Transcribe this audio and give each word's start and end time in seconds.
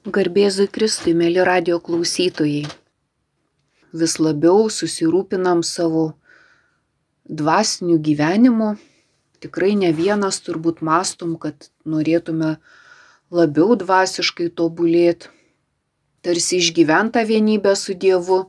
Garbėzui 0.00 0.64
Kristui, 0.72 1.12
mėly 1.12 1.42
radio 1.44 1.76
klausytojai. 1.76 2.64
Vis 3.92 4.14
labiau 4.16 4.70
susirūpinam 4.72 5.60
savo 5.60 6.14
dvasiniu 7.28 7.98
gyvenimu. 8.00 8.78
Tikrai 9.44 9.74
ne 9.76 9.90
vienas 9.92 10.38
turbūt 10.40 10.80
mastom, 10.80 11.34
kad 11.36 11.68
norėtume 11.84 12.54
labiau 13.28 13.76
dvasiškai 13.76 14.48
tobulėti, 14.56 15.28
tarsi 16.24 16.62
išgyventa 16.64 17.20
vienybė 17.28 17.74
su 17.76 17.92
Dievu, 17.92 18.46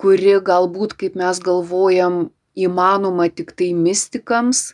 kuri 0.00 0.38
galbūt, 0.40 0.96
kaip 0.96 1.12
mes 1.12 1.42
galvojam, 1.44 2.30
įmanoma 2.56 3.28
tik 3.28 3.52
tai 3.52 3.74
mystikams, 3.76 4.72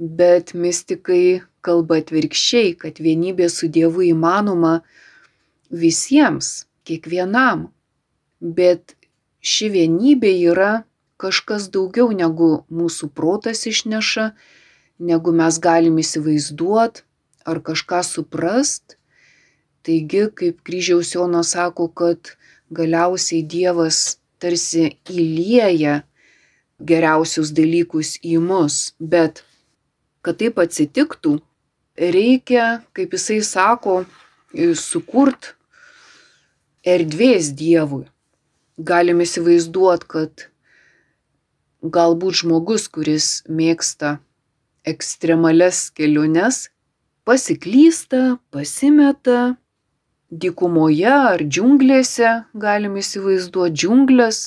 bet 0.00 0.56
mystikai 0.56 1.44
kalba 1.66 2.00
atvirkščiai, 2.02 2.74
kad 2.80 3.00
vienybė 3.02 3.48
su 3.52 3.68
Dievu 3.72 4.04
įmanoma 4.06 4.80
visiems, 5.70 6.66
kiekvienam. 6.86 7.68
Bet 8.40 8.94
ši 9.40 9.72
vienybė 9.74 10.32
yra 10.52 10.72
kažkas 11.22 11.70
daugiau 11.72 12.12
negu 12.12 12.50
mūsų 12.70 13.10
protas 13.16 13.64
išneša, 13.68 14.30
negu 14.98 15.32
mes 15.32 15.58
galim 15.62 15.98
įsivaizduoti 16.02 17.04
ar 17.46 17.62
kažką 17.64 18.02
suprast. 18.04 18.96
Taigi, 19.86 20.26
kaip 20.34 20.62
kryžiaus 20.66 21.14
Jonas 21.14 21.54
sako, 21.54 21.86
kad 21.88 22.34
galiausiai 22.74 23.44
Dievas 23.46 24.18
tarsi 24.42 24.96
įlieja 25.08 26.00
geriausius 26.82 27.52
dalykus 27.56 28.16
į 28.20 28.40
mus, 28.42 28.96
bet 28.98 29.44
kad 30.26 30.40
taip 30.42 30.58
atsitiktų, 30.58 31.38
reikia, 31.98 32.82
kaip 32.92 33.14
jisai 33.16 33.40
sako, 33.44 34.04
sukurt 34.74 35.54
erdvės 36.84 37.52
Dievui. 37.56 38.06
Galim 38.76 39.22
įsivaizduoti, 39.24 40.06
kad 40.06 40.46
galbūt 41.82 42.42
žmogus, 42.42 42.88
kuris 42.92 43.42
mėgsta 43.48 44.18
ekstremales 44.86 45.90
keliones, 45.96 46.68
pasiklysta, 47.26 48.38
pasimeta, 48.54 49.56
dykumoje 50.30 51.10
ar 51.10 51.42
džiunglėse, 51.42 52.30
galim 52.54 52.98
įsivaizduoti 53.00 53.80
džiunglės 53.80 54.40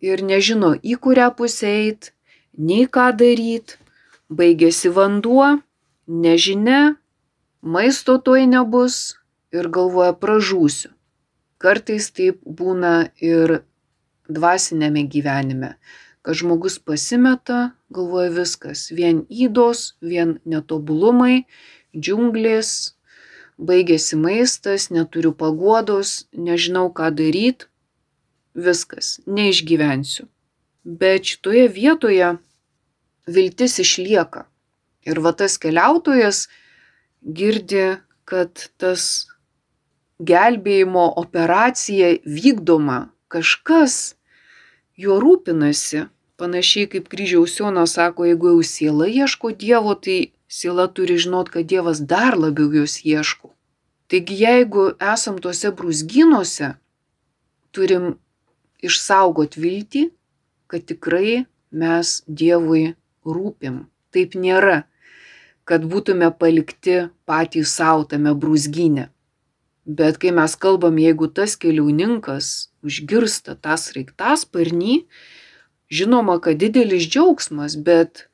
ir 0.00 0.22
nežino 0.24 0.74
į 0.80 0.96
kurią 1.04 1.30
pusę 1.36 1.68
eiti, 1.68 2.14
nei 2.56 2.86
ką 2.86 3.10
daryti, 3.16 3.76
baigėsi 4.30 4.92
vanduo, 4.94 5.58
nežinia, 6.10 6.96
maisto 7.62 8.18
tuoj 8.18 8.46
nebus 8.50 9.16
ir 9.54 9.70
galvoja 9.70 10.12
pražūsiu. 10.18 10.90
Kartais 11.60 12.08
taip 12.16 12.40
būna 12.42 13.10
ir 13.22 13.60
dvasinėme 14.30 15.04
gyvenime, 15.12 15.74
kad 16.24 16.38
žmogus 16.40 16.78
pasimeta, 16.82 17.74
galvoja 17.92 18.30
viskas, 18.34 18.88
vien 18.90 19.24
įdos, 19.28 19.94
vien 20.00 20.38
netobulumai, 20.48 21.44
džiunglės, 21.94 22.96
baigėsi 23.60 24.16
maistas, 24.16 24.88
neturiu 24.90 25.34
paguodos, 25.36 26.26
nežinau 26.32 26.88
ką 26.96 27.10
daryti, 27.14 27.68
viskas, 28.56 29.18
neišgyvensiu. 29.26 30.26
Bet 30.84 31.28
šitoje 31.28 31.68
vietoje 31.68 32.36
viltis 33.28 33.78
išlieka. 33.84 34.49
Ir 35.08 35.20
va 35.24 35.32
tas 35.32 35.56
keliautojas 35.60 36.46
girdi, 37.24 38.00
kad 38.28 38.68
tas 38.80 39.26
gelbėjimo 40.20 41.06
operacija 41.20 42.14
vykdoma, 42.24 43.08
kažkas 43.32 44.16
juo 45.00 45.20
rūpinasi. 45.22 46.08
Panašiai 46.40 46.88
kaip 46.88 47.08
kryžiaus 47.12 47.58
Jonas 47.58 47.96
sako, 47.98 48.24
jeigu 48.28 48.54
jau 48.54 48.62
siela 48.64 49.08
ieško 49.08 49.52
Dievo, 49.60 49.92
tai 49.92 50.32
siela 50.48 50.86
turi 50.88 51.18
žinot, 51.20 51.50
kad 51.52 51.68
Dievas 51.68 52.00
dar 52.00 52.36
labiau 52.40 52.72
jos 52.72 53.00
ieško. 53.04 53.52
Taigi 54.08 54.40
jeigu 54.40 54.86
esam 55.12 55.36
tuose 55.38 55.70
brūzgynuose, 55.76 56.72
turim 57.76 58.14
išsaugoti 58.82 59.60
viltį, 59.62 60.02
kad 60.66 60.86
tikrai 60.88 61.44
mes 61.70 62.16
Dievui 62.26 62.94
rūpim. 63.22 63.84
Taip 64.10 64.34
nėra, 64.34 64.84
kad 65.64 65.84
būtume 65.86 66.30
palikti 66.34 67.10
patys 67.30 67.76
savo 67.78 68.06
tame 68.10 68.34
brūzgynė. 68.34 69.08
Bet 69.86 70.18
kai 70.22 70.32
mes 70.34 70.54
kalbam, 70.60 70.98
jeigu 71.00 71.30
tas 71.34 71.56
keliauninkas 71.58 72.70
užgirsta 72.86 73.56
tą 73.56 73.76
sraigtasparnį, 73.80 74.96
žinoma, 75.90 76.36
kad 76.42 76.60
didelis 76.60 77.06
džiaugsmas, 77.08 77.78
bet 77.78 78.26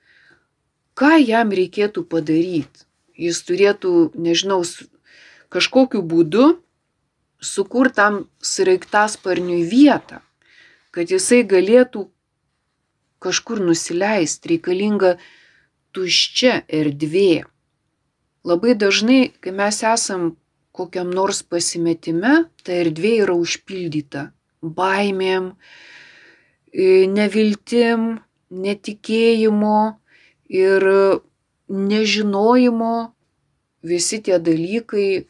ką 0.99 1.17
jam 1.23 1.55
reikėtų 1.55 2.05
padaryti? 2.09 2.85
Jis 3.17 3.41
turėtų, 3.49 3.93
nežinau, 4.21 4.61
kažkokiu 5.53 6.03
būdu 6.05 6.51
sukurtam 7.41 8.27
sraigtasparniui 8.45 9.65
vietą, 9.71 10.21
kad 10.93 11.13
jisai 11.13 11.41
galėtų 11.49 12.09
kažkur 13.23 13.63
nusileisti, 13.65 14.57
reikalinga 14.57 15.17
tuščia 15.97 16.61
erdvė. 16.69 17.47
Labai 18.47 18.77
dažnai, 18.79 19.33
kai 19.41 19.53
mes 19.57 19.83
esam 19.83 20.35
kokiam 20.77 21.11
nors 21.11 21.41
pasimetime, 21.43 22.45
ta 22.63 22.77
erdvė 22.85 23.13
yra 23.25 23.35
užpildyta 23.41 24.31
baimėm, 24.63 25.55
neviltim, 27.17 28.21
netikėjimu 28.51 29.79
ir 30.63 30.87
nežinojimo. 31.69 32.95
Visi 33.87 34.19
tie 34.19 34.39
dalykai, 34.43 35.27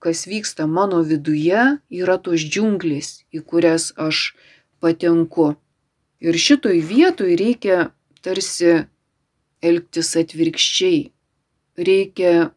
kas 0.00 0.24
vyksta 0.26 0.66
mano 0.66 1.02
viduje, 1.04 1.78
yra 1.90 2.16
tos 2.18 2.40
džiunglės, 2.40 3.24
į 3.34 3.42
kurias 3.44 3.92
aš 3.96 4.32
patenku. 4.80 5.52
Ir 6.24 6.34
šitoj 6.34 6.80
vietoj 6.82 7.36
reikia 7.38 7.90
tarsi 8.24 8.88
elgtis 9.62 10.14
atvirkščiai. 10.20 11.00
Reikia 11.78 12.50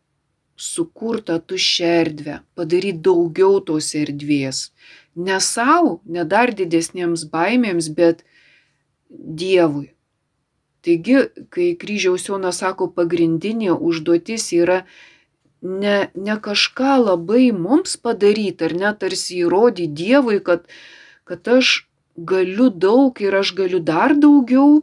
sukurtą 0.62 1.38
tuščią 1.50 1.94
erdvę, 2.02 2.36
padaryti 2.58 3.02
daugiau 3.08 3.62
tos 3.66 3.94
erdvės. 3.98 4.70
Ne 5.16 5.40
savo, 5.44 6.00
ne 6.06 6.26
dar 6.26 6.54
didesniems 6.58 7.26
baimėms, 7.34 7.90
bet 7.98 8.26
Dievui. 9.12 9.90
Taigi, 10.82 11.18
kai 11.54 11.74
kryžiaus 11.78 12.26
Jonas 12.30 12.62
sako, 12.64 12.88
pagrindinė 12.96 13.74
užduotis 13.76 14.48
yra 14.58 14.80
ne, 15.62 15.98
ne 16.16 16.38
kažką 16.48 16.96
labai 17.04 17.52
mums 17.54 17.98
padaryti, 18.02 18.66
ar 18.66 18.74
net 18.84 19.02
tarsi 19.04 19.42
įrodyti 19.44 19.92
Dievui, 20.00 20.40
kad, 20.46 20.66
kad 21.28 21.52
aš 21.58 21.74
galiu 22.16 22.70
daug 22.70 23.22
ir 23.22 23.38
aš 23.42 23.54
galiu 23.58 23.82
dar 23.92 24.16
daugiau, 24.18 24.82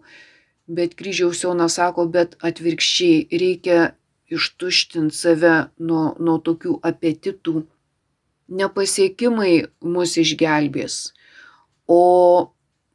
bet 0.68 0.94
kryžiaus 0.98 1.42
Jonas 1.44 1.78
sako, 1.80 2.06
bet 2.12 2.36
atvirkščiai 2.44 3.40
reikia 3.40 3.80
ištuštinti 4.28 5.16
save 5.16 5.54
nuo, 5.80 6.12
nuo 6.20 6.36
tokių 6.44 6.78
apetitų. 6.84 7.64
Nepasiekimai 8.48 9.54
mus 9.84 10.14
išgelbės, 10.20 11.12
o 11.84 12.52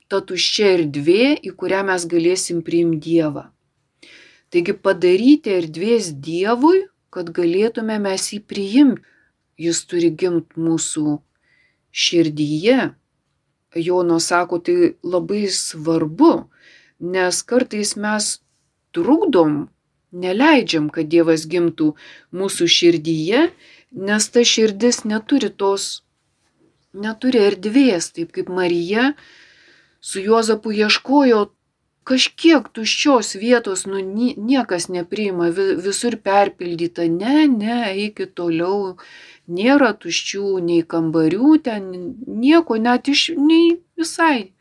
ta 0.10 0.22
tuščia 0.22 0.72
erdvė, 0.80 1.36
į 1.46 1.54
kurią 1.58 1.84
mes 1.90 2.08
galėsim 2.10 2.64
priimti 2.66 3.02
Dievą. 3.10 3.48
Taigi 4.54 4.74
padaryti 4.86 5.54
erdvės 5.54 6.12
Dievui, 6.14 6.84
kad 7.14 7.30
galėtume 7.34 8.00
mes 8.02 8.32
jį 8.34 8.42
priimti. 8.50 9.06
Jis 9.62 9.84
turi 9.86 10.10
gimti 10.10 10.58
mūsų 10.58 11.20
širdyje. 11.94 12.94
Jono 13.78 14.18
sako, 14.22 14.58
tai 14.66 14.96
labai 15.06 15.46
svarbu, 15.50 16.32
nes 17.00 17.42
kartais 17.44 17.96
mes 17.96 18.40
trukdom 18.94 19.68
neleidžiam, 20.14 20.90
kad 20.94 21.10
Dievas 21.10 21.48
gimtų 21.50 21.94
mūsų 22.36 22.70
širdyje, 22.70 23.48
nes 23.94 24.30
ta 24.30 24.44
širdis 24.46 25.04
neturi 25.10 25.50
tos, 25.50 26.04
neturi 26.94 27.42
erdvės, 27.50 28.12
taip 28.14 28.34
kaip 28.36 28.50
Marija 28.54 29.14
su 30.04 30.22
Juozapu 30.22 30.74
ieškojo 30.76 31.48
kažkiek 32.04 32.68
tuščios 32.76 33.36
vietos, 33.40 33.86
nu 33.88 34.02
niekas 34.04 34.90
nepriima, 34.92 35.50
visur 35.56 36.18
perpildyta, 36.20 37.08
ne, 37.08 37.48
ne, 37.48 37.78
eikit 37.94 38.34
toliau, 38.36 38.98
nėra 39.48 39.94
tuščių 40.04 40.60
nei 40.68 40.84
kambarių, 40.84 41.54
ten 41.64 41.88
nieko, 42.28 42.78
net 42.88 43.08
iš, 43.14 43.30
nei 43.40 43.78
visai. 44.00 44.52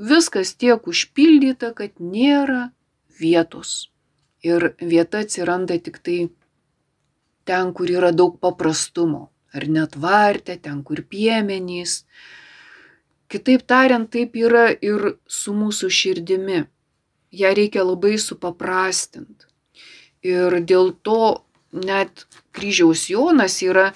Viskas 0.00 0.54
tiek 0.56 0.86
užpildyta, 0.88 1.74
kad 1.76 1.98
nėra 2.00 2.70
vietos 3.20 3.90
ir 4.40 4.72
vieta 4.80 5.20
atsiranda 5.20 5.76
tik 5.76 5.98
tai 6.00 6.20
ten, 7.44 7.72
kur 7.76 7.90
yra 7.90 8.08
daug 8.16 8.38
paprastumo, 8.40 9.28
ar 9.52 9.66
net 9.68 9.96
vartė, 10.00 10.56
ten, 10.62 10.80
kur 10.86 11.02
piemenys. 11.04 12.04
Kitaip 13.30 13.66
tariant, 13.68 14.08
taip 14.10 14.36
yra 14.40 14.70
ir 14.72 15.18
su 15.28 15.52
mūsų 15.54 15.90
širdimi. 15.92 16.64
Ja 17.30 17.52
reikia 17.54 17.84
labai 17.86 18.16
supaprastinti. 18.18 19.46
Ir 20.26 20.56
dėl 20.66 20.90
to 21.06 21.44
net 21.72 22.24
kryžiaus 22.56 23.04
Jonas 23.12 23.60
yra 23.62 23.90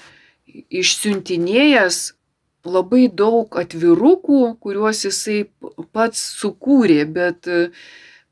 išsiuntinėjęs 0.52 1.98
labai 2.64 3.08
daug 3.12 3.56
atvirukų, 3.60 4.40
kuriuos 4.60 5.04
jisai 5.06 5.44
pats 5.92 6.20
sukūrė, 6.40 7.04
bet 7.04 7.48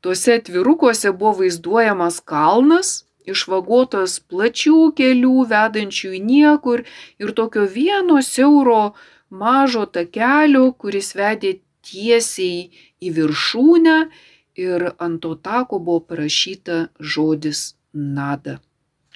tuose 0.03 0.37
atvirukuose 0.39 1.13
buvo 1.13 1.43
vaizduojamas 1.43 2.19
kalnas, 2.25 3.03
išvagotas 3.29 4.19
plačių 4.27 4.91
kelių, 4.97 5.45
vedančių 5.51 6.13
į 6.17 6.21
niekur 6.29 6.83
ir 7.21 7.31
tokio 7.37 7.65
vieno 7.77 8.19
siauro 8.25 8.93
mažo 9.29 9.85
takelio, 9.85 10.71
kuris 10.73 11.13
vedė 11.17 11.55
tiesiai 11.87 12.69
į 13.03 13.15
viršūnę 13.17 13.97
ir 14.63 14.91
ant 14.99 15.23
to 15.23 15.33
tako 15.35 15.79
buvo 15.79 16.03
parašyta 16.11 16.87
žodis 16.99 17.73
nada. 17.93 18.59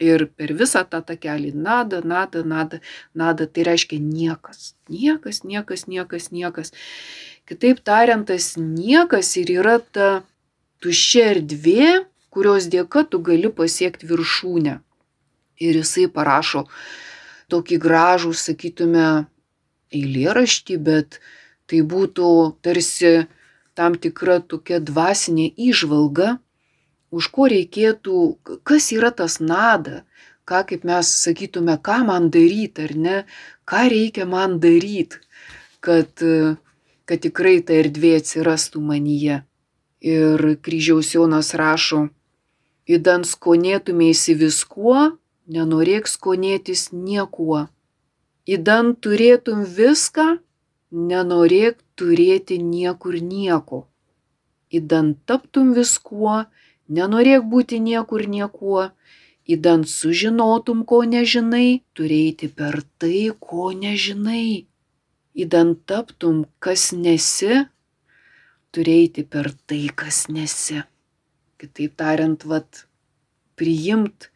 Ir 0.03 0.27
per 0.37 0.53
visą 0.53 0.83
tą 0.85 1.01
takelį 1.01 1.55
nada, 1.57 2.03
nada, 2.05 2.43
nada, 2.45 2.79
nada, 3.17 3.47
tai 3.49 3.65
reiškia 3.65 3.97
niekas. 3.97 4.75
Niekas, 4.93 5.41
niekas, 5.43 5.87
niekas, 5.89 6.29
niekas. 6.29 6.73
Kitaip 7.49 7.81
tariant, 7.81 8.27
tas 8.29 8.53
niekas 8.61 9.33
ir 9.41 9.49
yra 9.57 9.79
ta 9.81 10.09
tuščia 10.83 11.31
erdvė, 11.33 12.05
kurios 12.29 12.69
dėka 12.69 13.07
tu 13.09 13.21
gali 13.23 13.49
pasiekti 13.49 14.05
viršūnę. 14.09 14.77
Ir 15.57 15.79
jisai 15.81 16.05
parašo 16.13 16.67
tokį 17.49 17.79
gražų, 17.81 18.35
sakytume, 18.37 19.25
eilėraštį, 19.89 20.77
bet 20.77 21.17
tai 21.65 21.81
būtų 21.81 22.29
tarsi 22.61 23.25
tam 23.77 23.95
tikra 23.97 24.37
tokia 24.41 24.77
dvasinė 24.83 25.47
išvalga 25.69 26.35
už 27.11 27.29
ko 27.33 27.47
reikėtų, 27.51 28.21
kas 28.67 28.91
yra 28.95 29.11
tas 29.15 29.39
nada, 29.39 30.03
ką 30.47 30.63
kaip 30.69 30.87
mes 30.87 31.11
sakytume, 31.23 31.77
ką 31.83 32.03
man 32.07 32.29
daryti 32.31 32.87
ar 32.87 32.95
ne, 32.95 33.17
ką 33.67 33.83
reikia 33.91 34.27
man 34.27 34.59
daryti, 34.63 35.19
kad, 35.83 36.11
kad 37.07 37.23
tikrai 37.23 37.59
ta 37.63 37.77
erdvė 37.81 38.17
atsirastų 38.21 38.83
manyje. 38.83 39.43
Ir 40.03 40.43
kryžiaus 40.63 41.15
Jonas 41.15 41.53
rašo, 41.57 42.07
įdant 42.87 43.27
skonėtumėsi 43.27 44.37
viskuo, 44.37 45.17
nenorėk 45.47 46.07
skonėtis 46.07 46.91
niekuo. 46.93 47.65
Įdant 48.47 48.99
turėtum 49.03 49.65
viską, 49.65 50.37
nenorėk 50.91 51.81
turėti 51.99 52.59
niekur 52.63 53.17
nieko. 53.19 53.87
Įdant 54.71 55.17
taptum 55.27 55.73
viskuo, 55.75 56.45
Nenorėk 56.87 57.43
būti 57.51 57.79
niekur 57.83 58.27
niekuo, 58.31 58.89
įdant 59.47 59.87
sužinotum, 59.91 60.83
ko 60.87 61.03
nežinai, 61.03 61.83
turėti 61.97 62.47
per 62.47 62.79
tai, 62.99 63.29
ko 63.39 63.71
nežinai. 63.75 64.67
Įdant 65.37 65.83
taptum, 65.85 66.45
kas 66.63 66.91
nesi, 66.95 67.65
turėti 68.71 69.27
per 69.27 69.51
tai, 69.67 69.83
kas 69.93 70.25
nesi. 70.31 70.81
Kitaip 71.59 71.97
tariant, 71.99 72.43
vad, 72.47 72.87
priimt 73.57 74.29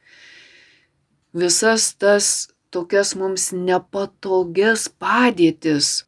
visas 1.33 1.93
tas 1.95 2.51
tokias 2.73 3.13
mums 3.15 3.51
nepatogias 3.55 4.87
padėtis, 5.01 6.03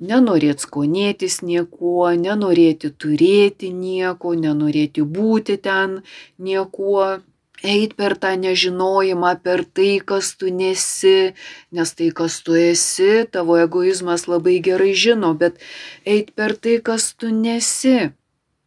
nenorėt 0.00 0.64
skonėtis 0.64 1.40
niekuo, 1.44 2.10
nenorėti 2.16 2.90
turėti 2.90 3.70
nieko, 3.72 4.34
nenorėti 4.34 5.04
būti 5.04 5.58
ten 5.60 6.00
niekuo, 6.38 7.20
eit 7.62 7.94
per 7.96 8.16
tą 8.16 8.32
nežinojimą, 8.40 9.34
per 9.44 9.64
tai, 9.64 10.00
kas 10.04 10.32
tu 10.40 10.48
nesi, 10.52 11.34
nes 11.72 11.92
tai, 11.96 12.08
kas 12.16 12.40
tu 12.44 12.56
esi, 12.56 13.26
tavo 13.28 13.58
egoizmas 13.60 14.26
labai 14.30 14.58
gerai 14.64 14.94
žino, 14.96 15.34
bet 15.34 15.60
eit 16.04 16.32
per 16.32 16.56
tai, 16.56 16.80
kas 16.80 17.12
tu 17.12 17.28
nesi, 17.34 18.10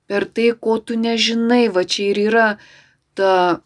per 0.08 0.26
tai, 0.30 0.52
ko 0.54 0.78
tu 0.78 0.98
nežinai, 1.00 1.68
va 1.74 1.84
čia 1.84 2.14
ir 2.14 2.22
yra 2.30 2.48
ta 3.18 3.62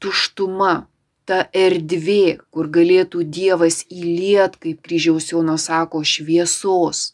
tuštuma, 0.00 0.89
ta 1.30 1.44
erdvė, 1.54 2.40
kur 2.50 2.66
galėtų 2.74 3.22
Dievas 3.36 3.84
įliet, 3.86 4.56
kaip 4.58 4.80
kryžiaus 4.82 5.30
Jonas 5.30 5.68
sako, 5.70 6.02
šviesos. 6.02 7.12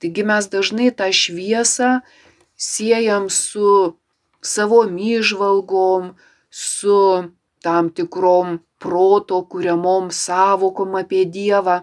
Taigi 0.00 0.24
mes 0.24 0.48
dažnai 0.52 0.88
tą 0.96 1.10
šviesą 1.12 1.90
siejam 2.56 3.28
su 3.28 3.96
savo 4.40 4.84
myžvalgom, 4.88 6.14
su 6.50 7.00
tam 7.64 7.90
tikrom 7.90 8.60
proto 8.80 9.42
kuriamom 9.48 10.08
savokom 10.12 10.96
apie 11.00 11.24
Dievą. 11.24 11.82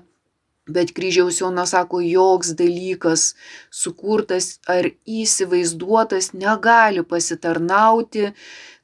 Bet 0.72 0.94
kryžiaus 0.98 1.42
Jonas 1.42 1.74
sako, 1.74 2.02
joks 2.06 2.54
dalykas 2.58 3.32
sukurtas 3.74 4.60
ar 4.70 4.88
įsivaizduotas 5.06 6.32
negali 6.38 7.02
pasitarnauti 7.04 8.30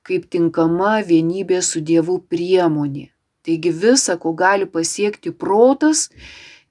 kaip 0.07 0.27
tinkama 0.33 0.97
vienybė 1.07 1.61
su 1.65 1.81
Dievu 1.83 2.19
priemonė. 2.31 3.09
Taigi 3.47 3.71
visa, 3.71 4.17
ko 4.19 4.33
gali 4.35 4.67
pasiekti 4.67 5.31
protas, 5.31 6.07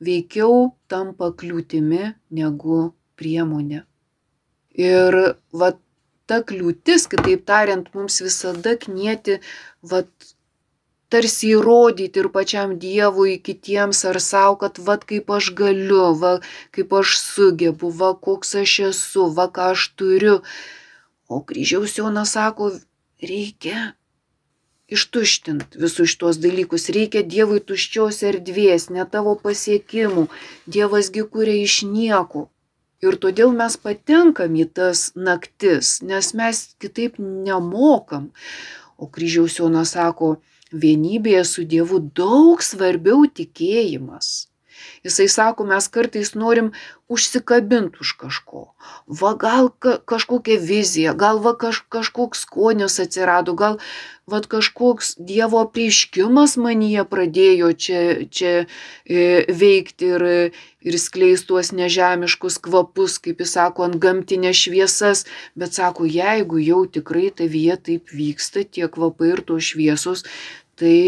veikiau 0.01 0.73
tampa 0.93 1.31
kliūtimi 1.33 2.15
negu 2.39 2.81
priemonė. 3.17 3.85
Ir 4.77 5.17
va 5.57 5.73
ta 6.29 6.43
kliūtis, 6.45 7.07
kitaip 7.09 7.47
tariant, 7.49 7.89
mums 7.95 8.21
visada 8.21 8.75
knieti, 8.83 9.39
va 9.81 10.03
tarsi 11.09 11.53
įrodyti 11.55 12.21
ir 12.23 12.29
pačiam 12.35 12.75
Dievui, 12.83 13.39
kitiems 13.49 14.03
ar 14.11 14.19
savo, 14.21 14.59
kad 14.63 14.81
va 14.89 14.99
kaip 14.99 15.31
aš 15.39 15.53
galiu, 15.61 16.11
va 16.23 16.37
kaip 16.77 16.93
aš 17.01 17.17
sugebu, 17.23 17.93
va 18.01 18.13
koks 18.29 18.57
aš 18.63 18.79
esu, 18.91 19.31
va 19.39 19.47
ką 19.49 19.71
aš 19.77 19.91
turiu. 19.99 20.41
O 21.29 21.41
kryžiaus 21.47 21.97
Jonas 21.99 22.35
sako, 22.37 22.71
reikia 23.23 23.93
ištuštint 24.89 25.77
visus 25.83 26.13
šitos 26.13 26.39
dalykus, 26.43 26.89
reikia 26.95 27.23
Dievui 27.27 27.61
tuščios 27.69 28.23
erdvės, 28.29 28.89
ne 28.95 29.07
tavo 29.11 29.35
pasiekimų, 29.43 30.27
Dievasgi 30.67 31.27
kuria 31.33 31.57
iš 31.63 31.83
nieko. 31.91 32.47
Ir 33.05 33.19
todėl 33.21 33.53
mes 33.53 33.77
patenkam 33.77 34.55
į 34.57 34.69
tas 34.79 35.11
naktis, 35.15 36.01
nes 36.03 36.33
mes 36.39 36.63
kitaip 36.81 37.19
nemokam. 37.21 38.31
O 38.97 39.11
kryžiaus 39.13 39.59
Jonas 39.59 39.93
sako, 39.97 40.37
vienybėje 40.73 41.43
su 41.45 41.67
Dievu 41.69 42.01
daug 42.01 42.63
svarbiau 42.65 43.27
tikėjimas. 43.29 44.49
Jisai 45.07 45.29
sako, 45.31 45.65
mes 45.71 45.89
kartais 45.89 46.35
norim 46.35 46.73
užsikabinti 47.09 48.03
už 48.03 48.13
kažko. 48.19 48.75
Va 49.07 49.35
gal 49.39 49.71
ka, 49.71 49.99
kažkokia 50.03 50.59
vizija, 50.59 51.15
gal 51.15 51.39
va 51.39 51.55
kaž, 51.55 51.85
kažkoks 51.89 52.43
skonis 52.47 52.99
atsirado, 53.03 53.55
gal 53.55 53.79
va 54.27 54.41
kažkoks 54.43 55.15
Dievo 55.23 55.63
prieškimas 55.71 56.57
manyje 56.59 57.05
pradėjo 57.07 57.71
čia, 57.79 58.01
čia 58.27 58.55
e, 59.07 59.47
veikti 59.47 60.11
ir, 60.17 60.27
ir 60.83 60.99
skleisti 60.99 61.47
tuos 61.53 61.71
nežemiškus 61.71 62.59
kvapus, 62.67 63.21
kaip 63.23 63.45
jis 63.45 63.55
sako, 63.55 63.87
ant 63.87 64.01
gamtinės 64.03 64.67
šviesas, 64.67 65.27
bet 65.55 65.79
sako, 65.79 66.09
jeigu 66.11 66.59
jau 66.59 66.83
tikrai 66.91 67.31
tavyje 67.31 67.79
taip 67.91 68.11
vyksta 68.11 68.67
tie 68.67 68.91
kvapai 68.91 69.31
ir 69.37 69.47
tos 69.47 69.71
šviesos, 69.71 70.27
tai 70.75 70.99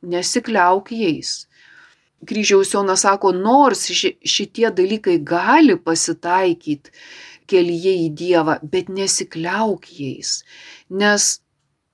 nesikliauk 0.00 0.88
jais 0.96 1.47
kryžiaus 2.26 2.72
Jonas 2.74 3.04
sako, 3.06 3.32
nors 3.32 3.86
šitie 3.88 4.70
dalykai 4.74 5.18
gali 5.22 5.76
pasitaikyti 5.78 6.94
kelyje 7.48 7.94
į 8.04 8.08
Dievą, 8.18 8.58
bet 8.62 8.90
nesikliauk 8.92 9.86
jais, 9.88 10.42
nes 10.90 11.38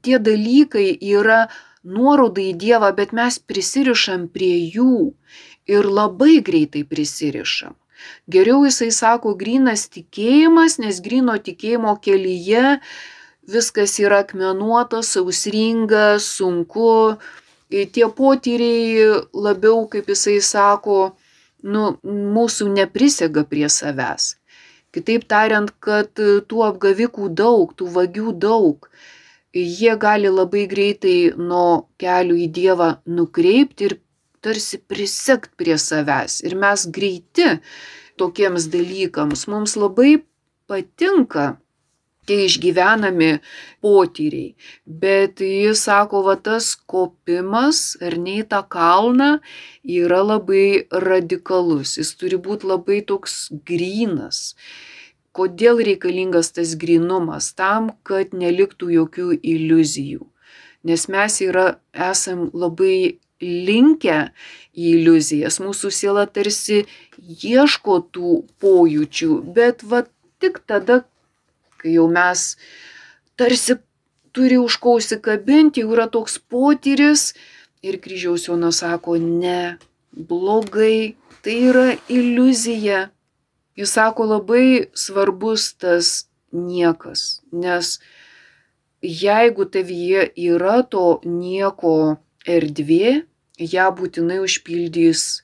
tie 0.02 0.18
dalykai 0.18 0.88
yra 0.98 1.44
nuoroda 1.84 2.42
į 2.42 2.54
Dievą, 2.58 2.90
bet 2.96 3.12
mes 3.16 3.38
prisirišam 3.38 4.26
prie 4.34 4.56
jų 4.74 5.12
ir 5.70 5.86
labai 5.86 6.40
greitai 6.44 6.84
prisirišam. 6.88 7.76
Geriau 8.28 8.64
jisai 8.66 8.90
sako 8.92 9.32
grinas 9.40 9.86
tikėjimas, 9.92 10.78
nes 10.82 11.00
grino 11.04 11.36
tikėjimo 11.40 11.94
kelyje 12.04 12.80
viskas 13.48 13.96
yra 14.00 14.22
akmenuota, 14.24 15.00
sausringa, 15.04 16.18
sunku, 16.20 17.16
tie 17.94 18.06
potyriai 18.18 19.20
labiau, 19.34 19.84
kaip 19.90 20.08
jisai 20.12 20.38
sako, 20.44 20.98
nu, 21.64 21.96
mūsų 22.04 22.68
neprisega 22.74 23.44
prie 23.50 23.68
savęs. 23.72 24.34
Kitaip 24.94 25.26
tariant, 25.30 25.72
kad 25.82 26.12
tų 26.14 26.64
apgavikų 26.68 27.32
daug, 27.34 27.74
tų 27.74 27.90
vagių 27.96 28.34
daug. 28.38 28.88
jie 29.54 29.94
gali 29.96 30.30
labai 30.30 30.64
greitai 30.66 31.30
nuo 31.38 31.86
kelių 32.02 32.38
į 32.42 32.46
Dievą 32.56 32.88
nukreipti 33.06 33.86
ir 33.86 33.92
tarsi 34.42 34.80
prisekt 34.82 35.52
prie 35.56 35.76
savęs. 35.78 36.40
Ir 36.42 36.56
mes 36.58 36.86
greiti 36.90 37.60
tokiems 38.18 38.66
dalykams. 38.72 39.46
Mums 39.46 39.76
labai 39.78 40.24
patinka 40.66 41.54
tie 42.26 42.44
išgyvenami 42.48 43.30
potyriai. 43.84 44.54
Bet 44.86 45.42
jis 45.44 45.84
sako, 45.86 46.24
va 46.28 46.36
tas 46.36 46.72
kopimas 46.90 47.94
ar 48.04 48.18
ne 48.20 48.40
į 48.42 48.48
tą 48.52 48.62
kalną 48.76 49.30
yra 49.84 50.22
labai 50.24 50.86
radikalus. 50.90 51.96
Jis 52.00 52.14
turi 52.20 52.40
būti 52.40 52.70
labai 52.70 53.00
toks 53.06 53.48
grynas. 53.68 54.54
Kodėl 55.34 55.82
reikalingas 55.82 56.52
tas 56.54 56.76
grinumas? 56.78 57.50
Tam, 57.58 57.90
kad 58.06 58.36
neliktų 58.36 58.92
jokių 59.00 59.32
iliuzijų. 59.42 60.22
Nes 60.84 61.08
mes 61.10 61.40
yra, 61.42 61.78
esam 61.96 62.50
labai 62.54 63.18
linkę 63.42 64.18
į 64.74 64.90
iliuzijas. 64.98 65.58
Mūsų 65.62 65.90
siela 65.90 66.26
tarsi 66.30 66.84
ieško 67.18 67.98
tų 68.14 68.36
pojūčių, 68.62 69.30
bet 69.56 69.82
va 69.82 70.04
tik 70.42 70.60
tada, 70.68 71.02
kai 71.84 71.98
jau 71.98 72.06
mes 72.08 72.44
tarsi 73.36 73.76
turi 74.32 74.56
už 74.58 74.80
ko 74.80 74.96
užsikabinti, 74.98 75.84
jau 75.84 75.92
yra 75.92 76.08
toks 76.08 76.40
potyris 76.40 77.34
ir 77.84 78.00
kryžiaus 78.00 78.48
Jonas 78.48 78.80
sako, 78.80 79.18
ne, 79.20 79.76
blogai, 80.16 81.14
tai 81.44 81.56
yra 81.68 81.88
iliuzija. 82.08 83.10
Jis 83.76 83.92
sako, 83.98 84.24
labai 84.32 84.88
svarbus 84.96 85.74
tas 85.76 86.26
niekas, 86.54 87.42
nes 87.52 87.98
jeigu 89.02 89.66
tavyje 89.66 90.28
yra 90.38 90.80
to 90.86 91.18
nieko 91.26 92.16
erdvė, 92.46 93.24
ją 93.58 93.88
būtinai 93.98 94.38
užpildys 94.42 95.42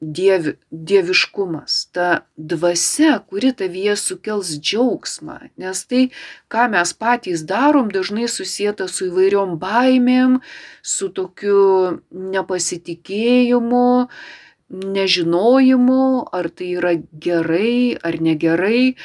dievi, 0.00 0.56
dieviškumas, 0.70 1.88
ta 1.92 2.26
dvasia, 2.36 3.18
kuri 3.28 3.52
tavyje 3.56 3.96
sukels 3.96 4.52
džiaugsmą. 4.60 5.38
Nes 5.56 5.84
tai, 5.88 6.08
ką 6.52 6.68
mes 6.72 6.92
patys 6.92 7.44
darom, 7.48 7.88
dažnai 7.92 8.28
susijęta 8.28 8.88
su 8.92 9.08
įvairiom 9.08 9.56
baimėm, 9.60 10.40
su 10.82 11.08
tokiu 11.08 12.02
nepasitikėjimu, 12.12 14.08
nežinojimu, 14.96 16.06
ar 16.34 16.50
tai 16.50 16.72
yra 16.76 16.96
gerai 17.12 17.96
ar 18.02 18.20
negerai. 18.20 18.96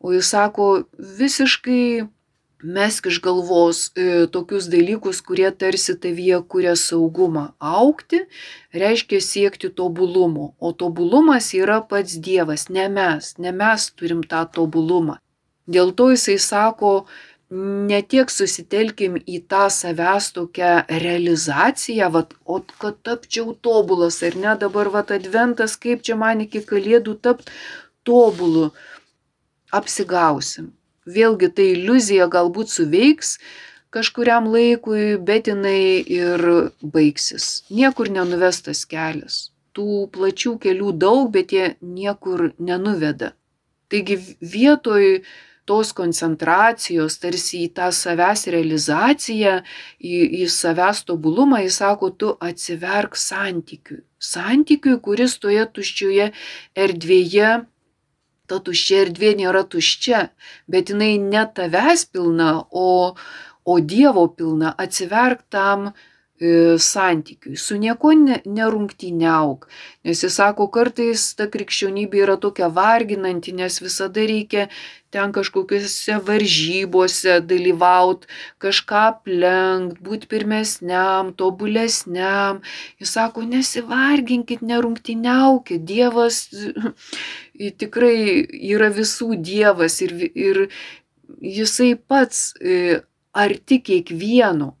O 0.00 0.14
jis 0.16 0.32
sako, 0.32 0.88
visiškai 0.98 2.08
mesk 2.62 3.06
iš 3.06 3.20
galvos 3.24 3.88
e, 3.96 4.26
tokius 4.32 4.68
dalykus, 4.72 5.20
kurie 5.24 5.50
tarsi 5.50 5.96
tavyje 6.00 6.40
kuria 6.48 6.74
saugumą. 6.76 7.50
Aukti 7.58 8.24
reiškia 8.76 9.20
siekti 9.24 9.70
tobulumo, 9.70 10.54
o 10.60 10.72
tobulumas 10.72 11.52
yra 11.56 11.80
pats 11.80 12.18
Dievas, 12.20 12.68
ne 12.68 12.88
mes, 12.88 13.34
ne 13.38 13.52
mes 13.52 13.90
turim 13.96 14.22
tą 14.22 14.44
tobulumą. 14.52 15.18
Dėl 15.70 15.92
to 15.96 16.10
jisai 16.10 16.38
sako, 16.42 17.06
ne 17.50 18.00
tiek 18.02 18.30
susitelkim 18.30 19.18
į 19.26 19.40
tą 19.50 19.66
savęs 19.72 20.30
tokią 20.36 20.72
realizaciją, 21.02 22.10
vat, 22.14 22.34
o 22.44 22.60
kad 22.82 23.00
tapčiau 23.06 23.54
tobulas, 23.54 24.20
ar 24.26 24.36
ne 24.36 24.56
dabar 24.58 24.90
vat 24.92 25.10
adventas, 25.16 25.78
kaip 25.80 26.04
čia 26.06 26.18
man 26.18 26.44
iki 26.46 26.62
kalėdų 26.66 27.16
tapt 27.24 27.50
tobulu, 28.06 28.70
apsigausim 29.70 30.74
vėlgi 31.06 31.50
ta 31.54 31.64
iliuzija 31.64 32.28
galbūt 32.30 32.72
suveiks 32.72 33.38
kažkuriam 33.90 34.46
laikui, 34.50 35.18
bet 35.18 35.50
jinai 35.50 36.02
ir 36.04 36.44
baigsis. 36.82 37.64
Niekur 37.70 38.10
nenuvestas 38.12 38.84
kelias. 38.86 39.50
Tų 39.74 40.06
plačių 40.14 40.56
kelių 40.62 40.94
daug, 40.98 41.30
bet 41.34 41.52
jie 41.54 41.74
niekur 41.80 42.50
nenuveda. 42.58 43.34
Taigi 43.90 44.18
vietoj 44.40 45.22
tos 45.70 45.92
koncentracijos, 45.94 47.18
tarsi 47.22 47.64
į 47.66 47.72
tą 47.78 47.90
savęs 47.94 48.46
realizaciją, 48.50 49.60
į, 50.02 50.16
į 50.42 50.48
savęs 50.50 51.04
tobulumą, 51.06 51.60
jis 51.62 51.78
sako, 51.82 52.10
tu 52.10 52.32
atsiverk 52.42 53.18
santykiui. 53.18 54.02
Santykiui, 54.18 54.98
kuris 55.04 55.36
toje 55.42 55.66
tuščioje 55.76 56.30
erdvėje 56.86 57.52
ta 58.50 58.58
tuščia 58.66 59.04
erdvė 59.06 59.32
nėra 59.40 59.62
tuščia, 59.72 60.22
bet 60.72 60.90
jinai 60.92 61.14
ne 61.22 61.44
tavęs 61.56 62.06
pilna, 62.12 62.50
o, 62.70 63.14
o 63.64 63.74
Dievo 63.92 64.26
pilna. 64.34 64.74
Atsiverk 64.84 65.46
tam 65.54 65.92
santykiui, 66.40 67.56
su 67.60 67.76
nieko 67.76 68.14
ne, 68.16 68.38
nerungtyniauk. 68.48 69.66
Nes 70.08 70.22
jis 70.24 70.38
sako, 70.40 70.70
kartais 70.72 71.34
ta 71.36 71.44
krikščionybė 71.52 72.22
yra 72.24 72.36
tokia 72.40 72.70
varginanti, 72.72 73.52
nes 73.52 73.76
visada 73.84 74.24
reikia 74.24 74.70
ten 75.12 75.34
kažkokiuose 75.36 76.16
varžybose 76.24 77.40
dalyvauti, 77.44 78.30
kažką 78.62 79.02
aplenkt, 79.10 80.00
būti 80.06 80.30
pirmesniam, 80.32 81.34
tobulesniam. 81.36 82.62
Jis 83.02 83.14
sako, 83.18 83.44
nesivarginkit, 83.44 84.64
nerungtyniaukit, 84.64 85.84
Dievas 85.84 86.46
tikrai 87.76 88.46
yra 88.72 88.88
visų 88.94 89.34
Dievas 89.36 90.00
ir, 90.06 90.16
ir 90.32 90.66
jisai 91.40 91.94
pats 92.00 92.54
e, 92.56 93.00
arti 93.36 93.82
kiekvieno. 93.84 94.79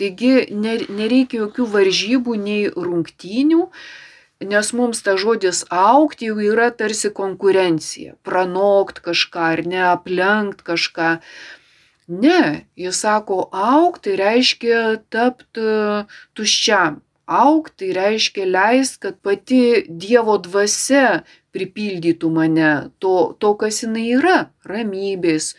Taigi 0.00 0.48
nereikia 0.50 1.44
jokių 1.44 1.68
varžybų 1.70 2.34
nei 2.40 2.64
rungtynių, 2.70 3.68
nes 4.44 4.70
mums 4.74 5.02
ta 5.06 5.14
žodis 5.20 5.62
aukti 5.70 6.30
jau 6.30 6.40
yra 6.42 6.70
tarsi 6.74 7.12
konkurencija. 7.14 8.16
Pranokt 8.26 8.98
kažką 9.04 9.44
ar 9.52 9.62
ne, 9.66 9.82
aplenkt 9.92 10.64
kažką. 10.66 11.18
Ne, 12.08 12.66
jis 12.76 12.98
sako, 13.00 13.46
aukti 13.54 14.10
tai 14.10 14.18
reiškia 14.20 14.80
tapti 15.14 15.68
tuščiam. 16.36 17.00
Aukti 17.24 17.86
tai 17.86 17.94
reiškia 17.96 18.44
leist, 18.50 18.98
kad 19.00 19.16
pati 19.24 19.86
Dievo 19.88 20.36
dvasia 20.42 21.22
pripildytų 21.54 22.28
mane 22.34 22.72
to, 23.00 23.32
to 23.40 23.54
kas 23.56 23.80
jinai 23.86 24.10
yra- 24.18 24.50
ramybės, 24.70 25.54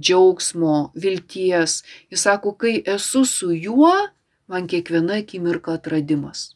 džiaugsmo, 0.00 0.92
vilties. 0.94 1.82
Jis 2.10 2.22
sako, 2.22 2.54
kai 2.54 2.82
esu 2.86 3.24
su 3.24 3.52
juo, 3.52 3.92
man 4.46 4.68
kiekviena 4.70 5.18
akimirka 5.22 5.74
atradimas. 5.78 6.54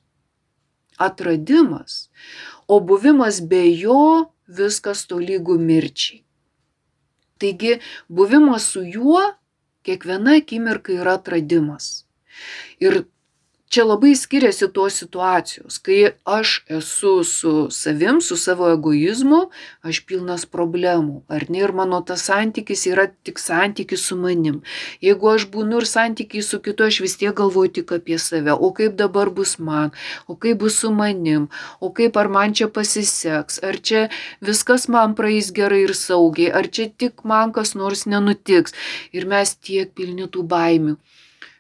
Atradimas. 0.96 2.08
O 2.68 2.80
buvimas 2.80 3.40
be 3.49 3.64
jo 3.76 4.32
viskas 4.46 5.06
tolygų 5.11 5.58
mirčiai. 5.58 6.22
Taigi 7.42 7.78
buvimas 8.08 8.68
su 8.75 8.84
juo 8.87 9.22
kiekviena 9.82 10.38
akimirka 10.38 10.94
yra 10.94 11.16
atradimas. 11.18 12.04
Ir 12.80 13.04
čia 13.72 13.84
labai 13.88 14.12
skiriasi 14.12 14.66
tos 14.76 14.98
situacijos, 15.00 15.78
kai 15.80 16.12
aš 16.28 16.50
esu 16.78 17.12
su 17.24 17.52
savim, 17.72 18.20
su 18.20 18.36
savo 18.36 18.68
egoizmu, 18.74 19.38
aš 19.88 20.00
pilnas 20.08 20.44
problemų, 20.56 21.22
ar 21.32 21.46
ne, 21.48 21.62
ir 21.64 21.72
mano 21.78 22.02
tas 22.04 22.26
santykis 22.28 22.84
yra 22.90 23.06
tik 23.24 23.40
santykis 23.40 24.04
su 24.10 24.18
manim. 24.20 24.58
Jeigu 25.06 25.30
aš 25.32 25.46
būnu 25.54 25.80
ir 25.80 25.88
santykiai 25.88 26.44
su 26.44 26.60
kitu, 26.66 26.84
aš 26.84 27.00
vis 27.06 27.16
tiek 27.22 27.32
galvoju 27.38 27.72
tik 27.78 27.94
apie 27.96 28.20
save, 28.20 28.52
o 28.52 28.70
kaip 28.76 28.98
dabar 29.00 29.32
bus 29.40 29.56
man, 29.70 29.96
o 30.28 30.36
kaip 30.36 30.60
bus 30.66 30.76
su 30.84 30.92
manim, 30.92 31.48
o 31.80 31.88
kaip 31.96 32.20
ar 32.20 32.28
man 32.36 32.52
čia 32.52 32.68
pasiseks, 32.68 33.62
ar 33.64 33.80
čia 33.80 34.04
viskas 34.44 34.84
man 34.92 35.16
praeis 35.16 35.48
gerai 35.56 35.86
ir 35.86 35.96
saugiai, 35.96 36.52
ar 36.52 36.68
čia 36.68 36.90
tik 36.92 37.24
man 37.24 37.56
kas 37.56 37.72
nors 37.78 38.04
nenutiks. 38.04 38.76
Ir 39.16 39.24
mes 39.32 39.56
tiek 39.56 39.96
pilni 39.96 40.28
tų 40.28 40.44
baimių 40.52 41.00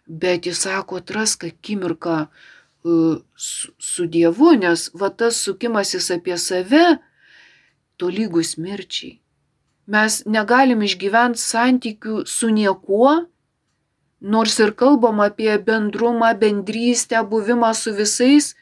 bet 0.06 0.46
jis 0.46 0.62
sako, 0.64 1.00
atrask 1.02 1.44
akimirką 1.44 2.18
e, 2.22 2.28
su, 3.36 3.72
su 3.78 4.06
Dievu, 4.06 4.52
nes 4.58 4.90
va 4.94 5.10
tas 5.10 5.40
sukimasis 5.44 6.10
apie 6.14 6.38
save 6.38 6.84
tolygus 8.00 8.56
mirčiai. 8.58 9.18
Mes 9.86 10.22
negalim 10.26 10.82
išgyventi 10.86 11.42
santykių 11.42 12.22
su 12.26 12.50
niekuo, 12.54 13.14
nors 14.22 14.58
ir 14.62 14.72
kalbam 14.78 15.20
apie 15.20 15.56
bendrumą, 15.58 16.30
bendrystę, 16.38 17.22
buvimą 17.26 17.72
su 17.74 17.94
visais, 17.94 18.52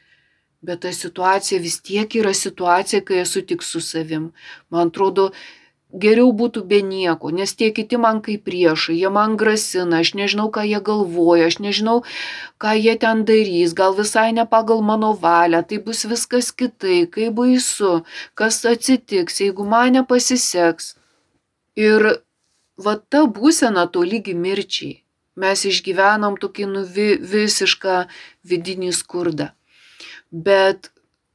bet 0.61 0.81
ta 0.81 0.91
situacija 0.93 1.61
vis 1.61 1.79
tiek 1.81 2.15
yra 2.17 2.33
situacija, 2.33 3.01
kai 3.05 3.21
esu 3.21 3.41
tik 3.45 3.61
su 3.63 3.81
savim. 3.81 4.31
Man 4.69 4.89
atrodo, 4.89 5.29
geriau 5.93 6.31
būtų 6.31 6.63
be 6.67 6.79
nieko, 6.85 7.31
nes 7.35 7.53
tie 7.55 7.71
kiti 7.75 7.97
man 7.97 8.21
kaip 8.25 8.45
priešai, 8.47 8.95
jie 8.95 9.09
man 9.13 9.35
grasina, 9.37 10.01
aš 10.01 10.13
nežinau, 10.15 10.47
ką 10.53 10.63
jie 10.67 10.79
galvoja, 10.79 11.49
aš 11.51 11.59
nežinau, 11.63 12.01
ką 12.61 12.73
jie 12.79 12.95
ten 13.01 13.23
darys, 13.27 13.75
gal 13.77 13.95
visai 13.97 14.31
ne 14.37 14.45
pagal 14.47 14.81
mano 14.81 15.11
valią, 15.13 15.63
tai 15.67 15.81
bus 15.83 16.05
viskas 16.07 16.51
kitai, 16.51 17.05
kaip 17.11 17.35
baisu, 17.39 18.01
kas 18.33 18.63
atsitiks, 18.65 19.41
jeigu 19.43 19.67
man 19.67 19.97
nepasiseks. 19.99 20.95
Ir 21.75 22.23
va 22.77 22.97
ta 22.97 23.25
būsena 23.27 23.87
to 23.91 24.03
lygi 24.03 24.35
mirčiai. 24.35 24.97
mes 25.41 25.61
išgyvenam 25.65 26.35
tokį 26.37 26.65
nu, 26.67 26.81
vi, 26.83 27.15
visišką 27.15 28.05
vidinį 28.43 28.91
skurdą. 28.93 29.47
Bet 30.29 30.91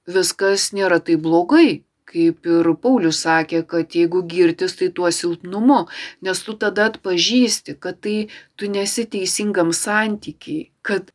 viskas 0.06 0.68
nėra 0.76 1.00
taip 1.00 1.24
blogai, 1.24 1.85
kaip 2.06 2.46
ir 2.46 2.70
Paulius 2.82 3.24
sakė, 3.26 3.64
kad 3.66 3.94
jeigu 3.98 4.22
girtis, 4.30 4.76
tai 4.78 4.88
tuo 4.94 5.10
silpnumu, 5.10 5.82
nes 6.22 6.42
tu 6.46 6.54
tada 6.62 6.88
atpažįsti, 6.90 7.76
kad 7.82 8.00
tai 8.04 8.16
tu 8.56 8.70
nesi 8.70 9.06
teisingam 9.10 9.72
santykiai, 9.74 10.68
kad 10.86 11.10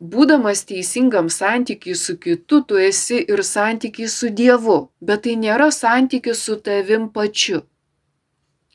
būdamas 0.00 0.64
teisingam 0.68 1.30
santykiai 1.32 1.96
su 1.96 2.16
kitu, 2.16 2.60
tu 2.68 2.78
esi 2.78 3.22
ir 3.26 3.42
santykiai 3.42 4.08
su 4.08 4.30
Dievu, 4.30 4.78
bet 5.00 5.24
tai 5.26 5.36
nėra 5.40 5.70
santykis 5.72 6.44
su 6.48 6.60
tavim 6.60 7.08
pačiu. 7.08 7.64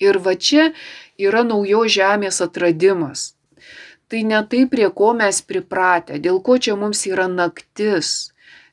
Ir 0.02 0.18
va 0.18 0.34
čia 0.34 0.72
yra 1.18 1.44
naujo 1.46 1.86
žemės 1.86 2.42
atradimas. 2.42 3.36
Tai 4.10 4.24
ne 4.28 4.42
tai, 4.50 4.66
prie 4.68 4.90
ko 4.92 5.14
mes 5.16 5.40
pripratę, 5.48 6.18
dėl 6.20 6.42
ko 6.44 6.58
čia 6.58 6.76
mums 6.76 7.06
yra 7.08 7.30
naktis, 7.32 8.31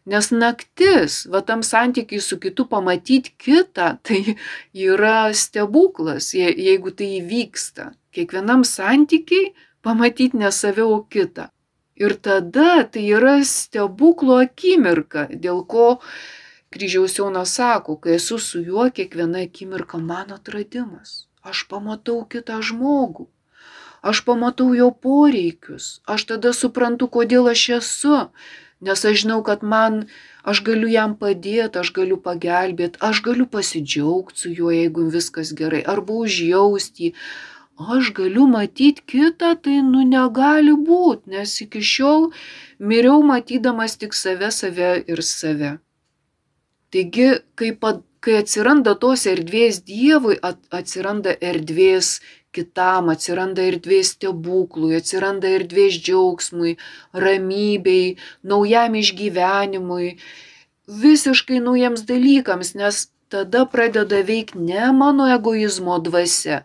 Nes 0.08 0.30
naktis, 0.32 1.26
va 1.32 1.42
tam 1.44 1.62
santykiai 1.66 2.22
su 2.24 2.38
kitu 2.40 2.64
pamatyti 2.70 3.34
kitą, 3.44 3.88
tai 4.06 4.38
yra 4.72 5.34
stebuklas, 5.36 6.32
jeigu 6.34 6.94
tai 6.96 7.10
įvyksta. 7.20 7.92
Kiekvienam 8.16 8.64
santykiai 8.64 9.52
pamatyti 9.84 10.40
ne 10.40 10.50
save, 10.54 10.84
o 10.84 11.02
kitą. 11.04 11.50
Ir 11.98 12.14
tada 12.24 12.84
tai 12.92 13.04
yra 13.10 13.38
stebuklo 13.44 14.38
akimirka, 14.44 15.26
dėl 15.44 15.64
ko 15.66 15.88
kryžiaus 16.72 17.16
Jonas 17.18 17.56
sako, 17.58 17.96
kai 18.00 18.14
esu 18.16 18.38
su 18.38 18.62
juo, 18.62 18.86
kiekviena 18.94 19.42
akimirka 19.44 19.98
mano 19.98 20.38
atradimas. 20.38 21.26
Aš 21.42 21.66
pamatau 21.68 22.22
kitą 22.32 22.62
žmogų. 22.64 23.26
Aš 24.00 24.22
pamatau 24.24 24.70
jo 24.78 24.88
poreikius. 25.04 25.98
Aš 26.06 26.28
tada 26.30 26.54
suprantu, 26.54 27.10
kodėl 27.18 27.50
aš 27.50 27.64
esu 27.80 28.16
nes 28.80 29.04
aš 29.10 29.22
žinau, 29.24 29.42
kad 29.46 29.62
man, 29.62 30.06
aš 30.46 30.62
galiu 30.66 30.88
jam 30.92 31.14
padėti, 31.18 31.80
aš 31.82 31.92
galiu 31.96 32.18
pagelbėti, 32.22 33.00
aš 33.08 33.22
galiu 33.26 33.46
pasidžiaugti 33.50 34.44
su 34.44 34.54
juo, 34.54 34.72
jeigu 34.74 35.08
viskas 35.14 35.52
gerai, 35.60 35.82
arba 35.94 36.20
užjausti 36.24 37.08
jį. 37.08 37.14
Aš 37.78 38.10
galiu 38.10 38.48
matyti 38.50 39.04
kitą, 39.06 39.52
tai 39.62 39.76
nu 39.86 40.02
negali 40.02 40.72
būti, 40.74 41.30
nes 41.30 41.52
iki 41.62 41.78
šiol 41.78 42.32
miriau 42.78 43.20
matydamas 43.22 43.94
tik 44.00 44.16
save, 44.18 44.50
save 44.50 44.96
ir 45.06 45.22
save. 45.22 45.76
Taigi, 46.90 47.28
kai, 47.54 47.70
kai 48.24 48.34
atsiranda 48.40 48.96
tos 48.98 49.28
erdvės 49.30 49.78
Dievui, 49.86 50.40
atsiranda 50.74 51.36
erdvės 51.38 52.16
kitam, 52.58 53.08
atsiranda 53.14 53.64
erdvės 53.70 54.12
stebuklui, 54.16 54.96
atsiranda 54.98 55.50
erdvės 55.58 55.96
džiaugsmui, 56.02 56.76
ramybei, 57.26 58.16
naujam 58.52 58.98
išgyvenimui, 59.00 60.12
visiškai 61.04 61.62
naujiems 61.64 62.04
dalykams, 62.08 62.74
nes 62.78 63.06
tada 63.32 63.64
pradeda 63.72 64.22
veikti 64.24 64.60
ne 64.70 64.92
mano 64.96 65.28
egoizmo 65.32 65.98
dvasia, 66.04 66.62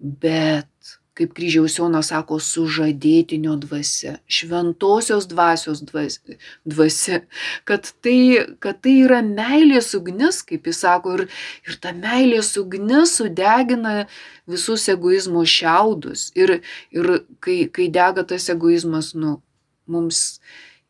bet 0.00 0.99
kaip 1.20 1.34
kryžiaus 1.36 1.76
Jonas 1.76 2.08
sako, 2.08 2.38
sužadėtinio 2.40 3.58
dvasia, 3.60 4.14
šventosios 4.24 5.26
dvasios 5.28 5.82
dvasia, 5.84 7.20
kad 7.68 7.90
tai, 8.00 8.46
kad 8.64 8.80
tai 8.80 8.94
yra 9.04 9.20
meilės 9.26 9.92
ugnis, 9.98 10.40
kaip 10.48 10.70
jis 10.70 10.80
sako, 10.86 11.18
ir, 11.18 11.26
ir 11.68 11.76
ta 11.84 11.92
meilės 11.96 12.54
ugnis 12.60 13.18
sudegina 13.20 14.06
visus 14.48 14.88
egoizmo 14.88 15.44
šiaudus. 15.44 16.30
Ir, 16.40 16.60
ir 16.96 17.12
kai, 17.44 17.60
kai 17.68 17.90
dega 17.92 18.24
tas 18.24 18.48
egoizmas, 18.52 19.12
nu, 19.12 19.36
mums 19.90 20.40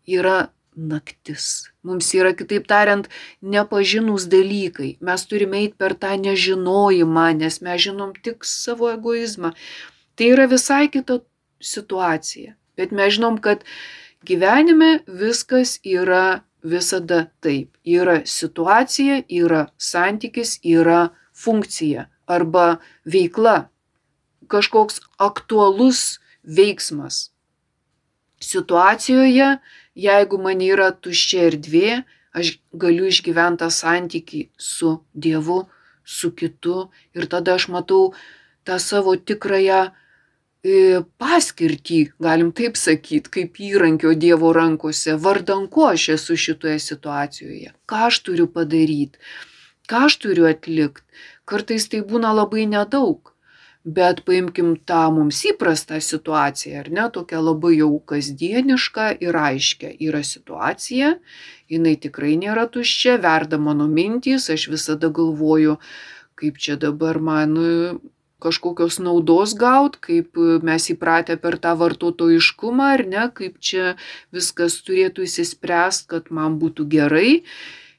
yra 0.07 0.53
naktis. 0.77 1.67
Mums 1.83 2.09
yra, 2.15 2.31
kitaip 2.39 2.69
tariant, 2.71 3.09
nepažinus 3.43 4.29
dalykai. 4.31 4.95
Mes 5.03 5.27
turime 5.27 5.65
eiti 5.65 5.75
per 5.81 5.97
tą 5.99 6.15
nežinojimą, 6.21 7.31
nes 7.41 7.59
mes 7.65 7.89
žinom 7.89 8.15
tik 8.23 8.47
savo 8.47 8.93
egoizmą. 8.95 9.57
Tai 10.21 10.27
yra 10.29 10.45
visai 10.45 10.91
kita 10.93 11.15
situacija. 11.65 12.53
Bet 12.77 12.91
mes 12.93 13.15
žinom, 13.17 13.39
kad 13.41 13.63
gyvenime 14.29 14.99
viskas 15.09 15.79
yra 15.81 16.43
visada 16.61 17.23
taip. 17.41 17.79
Yra 17.89 18.19
situacija, 18.29 19.23
yra 19.33 19.63
santykis, 19.81 20.59
yra 20.61 21.15
funkcija 21.33 22.05
arba 22.29 22.83
veikla. 23.09 23.71
Kažkoks 24.53 25.01
aktualus 25.17 26.19
veiksmas. 26.45 27.31
Situacijoje, 28.45 29.55
jeigu 29.97 30.41
man 30.45 30.61
yra 30.61 30.91
tuščia 30.93 31.47
erdvė, 31.49 32.03
aš 32.37 32.59
galiu 32.85 33.09
išgyventi 33.09 33.65
tą 33.65 33.71
santykį 33.73 34.43
su 34.61 34.93
Dievu, 35.17 35.63
su 36.05 36.29
kitu 36.37 36.91
ir 37.17 37.25
tada 37.33 37.57
aš 37.57 37.71
matau 37.73 38.13
tą 38.69 38.77
savo 38.77 39.17
tikrąją 39.17 39.81
paskirtį, 40.63 42.13
galim 42.21 42.53
taip 42.53 42.77
sakyti, 42.77 43.31
kaip 43.31 43.57
įrankio 43.57 44.13
Dievo 44.15 44.53
rankose, 44.53 45.17
vardan 45.17 45.69
ko 45.69 45.89
aš 45.95 46.09
esu 46.17 46.37
šitoje 46.37 46.79
situacijoje, 46.79 47.73
ką 47.89 48.07
aš 48.09 48.21
turiu 48.21 48.47
padaryti, 48.47 49.19
ką 49.89 50.07
aš 50.07 50.19
turiu 50.21 50.47
atlikti. 50.47 51.03
Kartais 51.49 51.89
tai 51.89 52.03
būna 52.05 52.35
labai 52.37 52.67
nedaug, 52.69 53.33
bet 53.85 54.21
paimkim 54.27 54.77
tą 54.85 55.09
mums 55.11 55.41
įprastą 55.49 55.99
situaciją, 55.99 56.85
ar 56.85 56.91
ne, 56.93 57.09
tokią 57.09 57.41
labai 57.41 57.79
jau 57.79 57.97
kasdienišką 58.13 59.17
ir 59.25 59.35
aiškę. 59.35 59.97
Yra 59.99 60.21
situacija, 60.23 61.17
jinai 61.73 61.97
tikrai 61.97 62.37
nėra 62.37 62.69
tuščia, 62.69 63.17
verda 63.17 63.59
mano 63.59 63.89
mintys, 63.89 64.51
aš 64.53 64.69
visada 64.69 65.09
galvoju, 65.09 65.81
kaip 66.37 66.61
čia 66.61 66.77
dabar 66.77 67.19
man 67.19 67.57
kažkokios 68.43 68.99
naudos 69.03 69.55
gaut, 69.59 69.99
kaip 70.03 70.39
e, 70.39 70.59
mes 70.67 70.89
įpratę 70.95 71.37
per 71.41 71.59
tą 71.63 71.75
vartotojiškumą, 71.81 72.89
ar 72.97 73.05
ne, 73.09 73.27
kaip 73.37 73.61
čia 73.61 73.95
viskas 74.35 74.81
turėtų 74.87 75.27
įsispręst, 75.29 76.09
kad 76.11 76.33
man 76.35 76.59
būtų 76.63 76.89
gerai. 76.91 77.43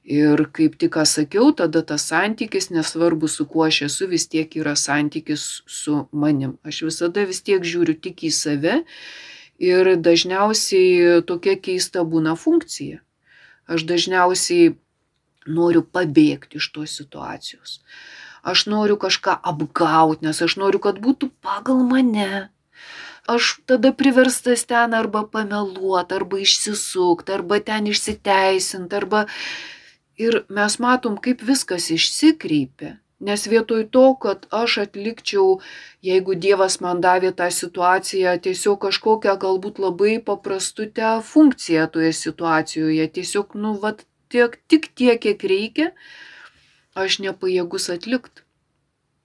Ir 0.02 0.48
kaip 0.50 0.80
tik 0.82 0.96
ką 0.96 1.04
sakiau, 1.06 1.52
tada 1.54 1.84
tas 1.86 2.08
santykis, 2.10 2.72
nesvarbu 2.74 3.30
su 3.30 3.46
kuo 3.46 3.68
aš 3.68 3.84
esu, 3.86 4.08
vis 4.10 4.26
tiek 4.28 4.50
yra 4.58 4.74
santykis 4.74 5.62
su 5.70 6.08
manim. 6.12 6.56
Aš 6.66 6.82
visada 6.88 7.22
vis 7.30 7.44
tiek 7.46 7.62
žiūriu 7.62 7.94
tik 8.02 8.26
į 8.26 8.32
save 8.34 8.80
ir 9.62 9.92
dažniausiai 10.02 11.22
tokia 11.30 11.54
keista 11.54 12.02
būna 12.02 12.34
funkcija. 12.34 12.98
Aš 13.70 13.86
dažniausiai 13.86 14.74
noriu 15.46 15.86
pabėgti 15.86 16.58
iš 16.58 16.72
tos 16.74 16.98
situacijos 16.98 17.78
aš 18.44 18.66
noriu 18.72 18.98
kažką 18.98 19.38
apgauti, 19.52 20.26
nes 20.26 20.42
aš 20.42 20.58
noriu, 20.62 20.82
kad 20.84 21.00
būtų 21.04 21.32
pagal 21.42 21.84
mane. 21.88 22.50
Aš 23.30 23.60
tada 23.70 23.92
priverstas 23.94 24.66
ten 24.66 24.96
arba 24.98 25.22
pameluoti, 25.24 26.16
arba 26.18 26.42
išsisukti, 26.42 27.38
arba 27.38 27.62
ten 27.62 27.92
išsiteisinti, 27.92 28.98
arba... 28.98 29.28
Ir 30.22 30.44
mes 30.54 30.76
matom, 30.78 31.16
kaip 31.18 31.42
viskas 31.42 31.88
išsikreipia. 31.90 32.98
Nes 33.22 33.46
vietoj 33.46 33.86
to, 33.94 34.04
kad 34.22 34.46
aš 34.54 34.78
atlikčiau, 34.84 35.62
jeigu 36.06 36.36
Dievas 36.44 36.80
man 36.82 37.02
davė 37.06 37.32
tą 37.38 37.48
situaciją, 37.54 38.34
tiesiog 38.46 38.80
kažkokią 38.82 39.36
galbūt 39.42 39.82
labai 39.82 40.16
paprastutę 40.26 41.14
funkciją 41.26 41.86
toje 41.94 42.12
situacijoje, 42.18 43.08
tiesiog, 43.18 43.54
nu, 43.64 43.76
vat, 43.84 44.02
tiek, 44.34 44.58
tik 44.68 44.90
tiek, 44.98 45.22
kiek 45.22 45.46
reikia, 45.54 45.92
aš 46.96 47.20
nepajėgus 47.24 47.90
atlikt. 47.94 48.44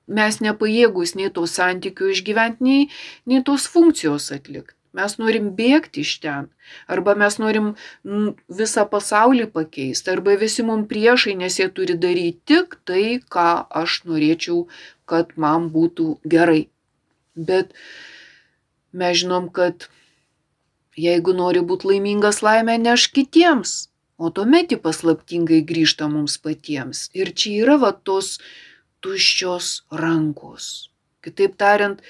Mes 0.07 0.39
nepajėgus 0.39 1.17
nei 1.19 1.31
to 1.35 1.47
santykių 1.51 2.13
išgyventi, 2.15 2.63
nei, 2.63 2.89
nei 3.27 3.43
tos 3.43 3.67
funkcijos 3.71 4.31
atlikt. 4.37 4.77
Mes 4.97 5.17
norim 5.21 5.51
bėgti 5.59 6.01
iš 6.07 6.13
ten, 6.23 6.47
arba 6.89 7.13
mes 7.21 7.35
norim 7.43 7.67
visą 8.61 8.87
pasaulį 8.89 9.51
pakeisti, 9.53 10.09
arba 10.15 10.37
visi 10.41 10.65
mums 10.65 10.89
priešai, 10.89 11.35
nes 11.37 11.59
jie 11.61 11.67
turi 11.69 11.99
daryti 12.05 12.41
tik 12.55 12.79
tai, 12.89 13.19
ką 13.35 13.49
aš 13.83 13.99
norėčiau, 14.09 14.63
kad 15.11 15.35
man 15.37 15.69
būtų 15.75 16.07
gerai. 16.25 16.63
Bet 17.37 17.77
mes 18.97 19.21
žinom, 19.21 19.51
kad 19.53 19.91
jeigu 20.97 21.37
nori 21.37 21.61
būti 21.61 21.93
laimingas 21.93 22.41
laimę, 22.47 22.79
neš 22.81 23.11
kitiems 23.13 23.77
o 24.17 24.31
tuomet 24.31 24.73
ji 24.73 24.79
paslaptingai 24.81 25.63
grįžta 25.71 26.09
mums 26.13 26.39
patiems. 26.43 27.07
Ir 27.15 27.33
čia 27.33 27.65
yra 27.65 27.77
va 27.83 27.93
tos 27.93 28.37
tuščios 29.05 29.73
rankos. 30.03 30.89
Kitaip 31.25 31.57
tariant, 31.61 32.01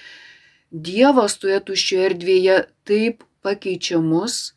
Dievas 0.86 1.36
toje 1.40 1.60
tuščioje 1.62 2.06
erdvėje 2.10 2.56
taip 2.88 3.22
pakeičia 3.46 4.00
mus, 4.02 4.52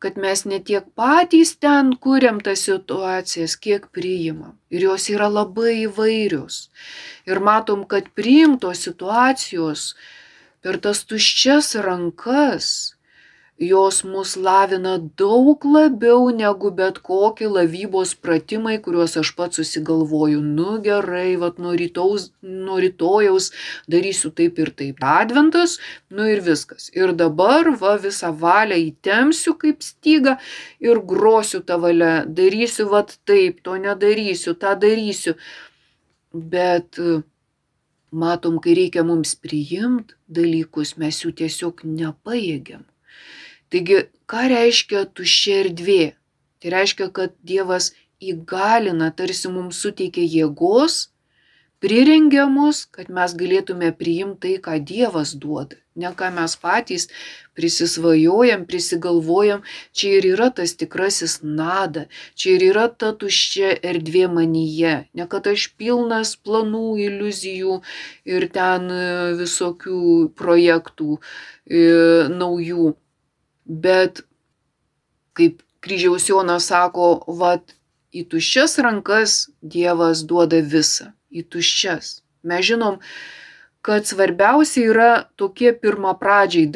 kad 0.00 0.16
mes 0.16 0.46
ne 0.48 0.58
tiek 0.64 0.86
patys 0.96 1.52
ten 1.60 1.92
kuriam 2.04 2.40
tas 2.40 2.64
situacijas, 2.64 3.56
kiek 3.60 3.90
priimam. 3.92 4.56
Ir 4.72 4.86
jos 4.88 5.10
yra 5.12 5.28
labai 5.28 5.74
įvairios. 5.84 6.70
Ir 7.28 7.42
matom, 7.44 7.84
kad 7.84 8.08
priimtos 8.16 8.86
situacijos 8.88 9.92
per 10.64 10.80
tas 10.80 11.04
tuščias 11.04 11.74
rankas 11.84 12.96
jos 13.60 14.04
mus 14.04 14.36
lavina 14.36 14.96
daug 15.20 15.64
labiau 15.64 16.30
negu 16.32 16.70
bet 16.72 16.98
kokie 17.04 17.48
lavybos 17.56 18.14
pratimai, 18.16 18.78
kuriuos 18.84 19.18
aš 19.20 19.34
pats 19.36 19.60
susigalvoju. 19.60 20.40
Nu 20.40 20.78
gerai, 20.86 21.36
vat 21.42 21.58
nuo, 21.60 21.74
rytaus, 21.76 22.30
nuo 22.40 22.78
rytojaus 22.80 23.50
darysiu 23.92 24.32
taip 24.32 24.58
ir 24.64 24.72
taip. 24.78 25.04
Adventas, 25.04 25.76
nu 26.08 26.24
ir 26.32 26.40
viskas. 26.40 26.88
Ir 26.96 27.12
dabar 27.12 27.68
va 27.82 27.98
visą 28.00 28.32
valią 28.32 28.80
įtemsiu 28.88 29.56
kaip 29.60 29.84
styga 29.84 30.38
ir 30.80 31.02
grosiu 31.12 31.60
tą 31.60 31.76
valią. 31.84 32.14
Darysiu 32.40 32.88
vat 32.88 33.18
taip, 33.28 33.60
to 33.60 33.76
nedarysiu, 33.76 34.56
tą 34.56 34.72
darysiu. 34.80 35.36
Bet 36.32 36.96
matom, 38.10 38.56
kai 38.64 38.72
reikia 38.78 39.04
mums 39.04 39.34
priimti 39.36 40.16
dalykus, 40.32 40.96
mes 40.96 41.20
jų 41.20 41.34
tiesiog 41.42 41.84
nepajėgiam. 41.84 42.86
Taigi, 43.70 44.00
ką 44.30 44.48
reiškia 44.50 45.04
tuščia 45.14 45.60
erdvė? 45.64 46.02
Tai 46.60 46.70
reiškia, 46.74 47.06
kad 47.14 47.36
Dievas 47.46 47.92
įgalina, 48.20 49.12
tarsi 49.16 49.48
mums 49.48 49.78
suteikia 49.84 50.24
jėgos, 50.26 50.96
prirengia 51.80 52.48
mus, 52.50 52.82
kad 52.96 53.08
mes 53.14 53.34
galėtume 53.38 53.92
priimti 53.96 54.40
tai, 54.42 54.56
ką 54.64 54.74
Dievas 54.90 55.36
duoda. 55.44 55.78
Ne 56.00 56.10
ką 56.18 56.28
mes 56.34 56.56
patys 56.58 57.06
prisisvajojam, 57.58 58.64
prisigalvojam, 58.68 59.62
čia 59.96 60.12
ir 60.18 60.28
yra 60.32 60.48
tas 60.56 60.74
tikrasis 60.80 61.40
nada, 61.42 62.06
čia 62.34 62.56
ir 62.56 62.64
yra 62.70 62.86
ta 62.90 63.10
tuščia 63.22 63.74
erdvė 63.92 64.24
manyje. 64.34 64.94
Ne 65.14 65.28
kad 65.30 65.46
aš 65.50 65.68
pilnas 65.80 66.34
planų, 66.40 66.88
iliuzijų 67.06 67.78
ir 68.34 68.48
ten 68.54 68.90
visokių 69.42 70.02
projektų 70.40 71.18
e, 71.18 71.84
naujų 72.34 72.94
bet 73.70 74.24
kaip 75.38 75.62
kryžiaus 75.80 76.28
Jonas 76.28 76.66
sako, 76.70 77.22
vat 77.40 77.76
į 78.10 78.26
tuščias 78.30 78.78
rankas 78.82 79.46
Dievas 79.62 80.24
duoda 80.26 80.58
visą, 80.60 81.12
į 81.30 81.46
tuščias. 81.46 82.18
Mes 82.42 82.66
žinom, 82.66 82.98
kad 83.86 84.08
svarbiausia 84.08 84.84
yra 84.90 85.10
tokie 85.38 85.72
pirmapradžiai 85.72 86.66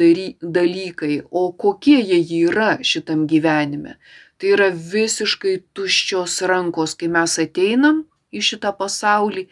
dalykai, 0.41 1.19
o 1.29 1.51
kokie 1.51 1.99
jie 1.99 2.21
yra 2.47 2.77
šitam 2.81 3.27
gyvenime. 3.29 3.99
Tai 4.39 4.51
yra 4.55 4.71
visiškai 4.71 5.59
tuščios 5.75 6.41
rankos, 6.49 6.95
kai 6.95 7.11
mes 7.11 7.37
ateinam 7.41 8.03
į 8.35 8.41
šitą 8.43 8.73
pasaulį 8.79 9.45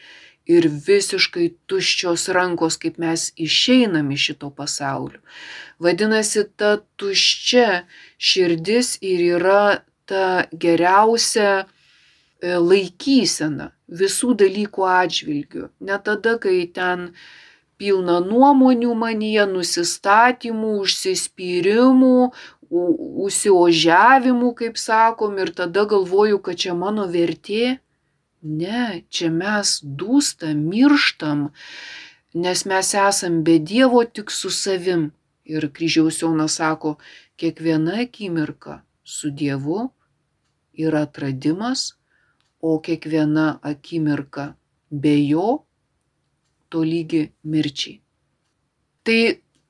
ir 0.50 0.68
visiškai 0.68 1.48
tuščios 1.72 2.28
rankos, 2.36 2.78
kaip 2.82 2.98
mes 3.00 3.32
išeinam 3.40 4.12
iš 4.12 4.30
šito 4.30 4.50
pasaulio. 4.56 5.22
Vadinasi, 5.80 6.46
ta 6.58 6.78
tuščia 7.00 7.84
širdis 8.18 8.98
ir 9.02 9.24
yra 9.38 9.84
ta 10.10 10.44
geriausia 10.52 11.64
e, 11.64 12.58
laikysena 12.60 13.72
visų 13.88 14.34
dalykų 14.42 14.88
atžvilgių. 14.90 15.70
Ne 15.88 16.00
tada, 16.04 16.36
kai 16.44 16.66
ten 16.76 17.12
pilna 17.80 18.20
nuomonių 18.24 18.94
manyje, 18.96 19.46
nusistatymų, 19.50 20.74
užsispyrimų, 20.84 22.18
užsiožiavimų, 22.74 24.52
kaip 24.60 24.80
sakom, 24.82 25.38
ir 25.40 25.54
tada 25.56 25.86
galvoju, 25.90 26.40
kad 26.44 26.60
čia 26.64 26.76
mano 26.78 27.08
vertė 27.12 27.78
Ne, 28.44 29.04
čia 29.10 29.30
mes 29.32 29.78
dūstam, 29.82 30.66
mirštam, 30.68 31.50
nes 32.36 32.66
mes 32.68 32.90
esam 33.00 33.44
be 33.48 33.56
Dievo 33.60 34.04
tik 34.04 34.32
su 34.32 34.52
savim. 34.52 35.12
Ir 35.44 35.68
kryžiaus 35.76 36.22
Jonas 36.22 36.58
sako, 36.60 36.98
kiekviena 37.40 38.02
akimirka 38.04 38.82
su 39.04 39.32
Dievu 39.32 39.90
yra 40.76 41.04
atradimas, 41.08 41.94
o 42.60 42.80
kiekviena 42.80 43.60
akimirka 43.62 44.56
be 44.90 45.16
jo 45.28 45.64
tolygi 46.72 47.32
mirčiai. 47.44 48.02
Tai 49.04 49.20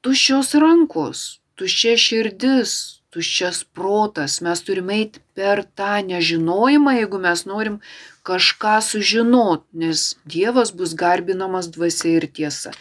tuščios 0.01 0.53
rankos, 0.62 1.23
tuščia 1.57 1.93
širdis, 1.97 3.02
tuščias 3.13 3.63
protas, 3.78 4.39
mes 4.45 4.63
turime 4.65 4.97
eiti 5.02 5.21
per 5.38 5.63
tą 5.78 6.02
nežinojimą, 6.08 6.97
jeigu 6.99 7.21
mes 7.21 7.45
norim 7.49 7.80
kažką 8.28 8.80
sužinot, 8.82 9.65
nes 9.73 10.13
Dievas 10.26 10.73
bus 10.76 10.95
garbinamas 10.97 11.69
dvasia 11.73 12.17
ir 12.17 12.28
tiesa. 12.28 12.73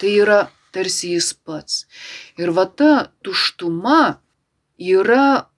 Tai 0.00 0.10
yra 0.24 0.40
tarsi 0.72 1.14
jis 1.14 1.32
pats. 1.34 1.84
Ir 2.38 2.52
va 2.56 2.66
ta 2.66 3.10
tuštuma 3.26 4.20
yra 4.80 5.50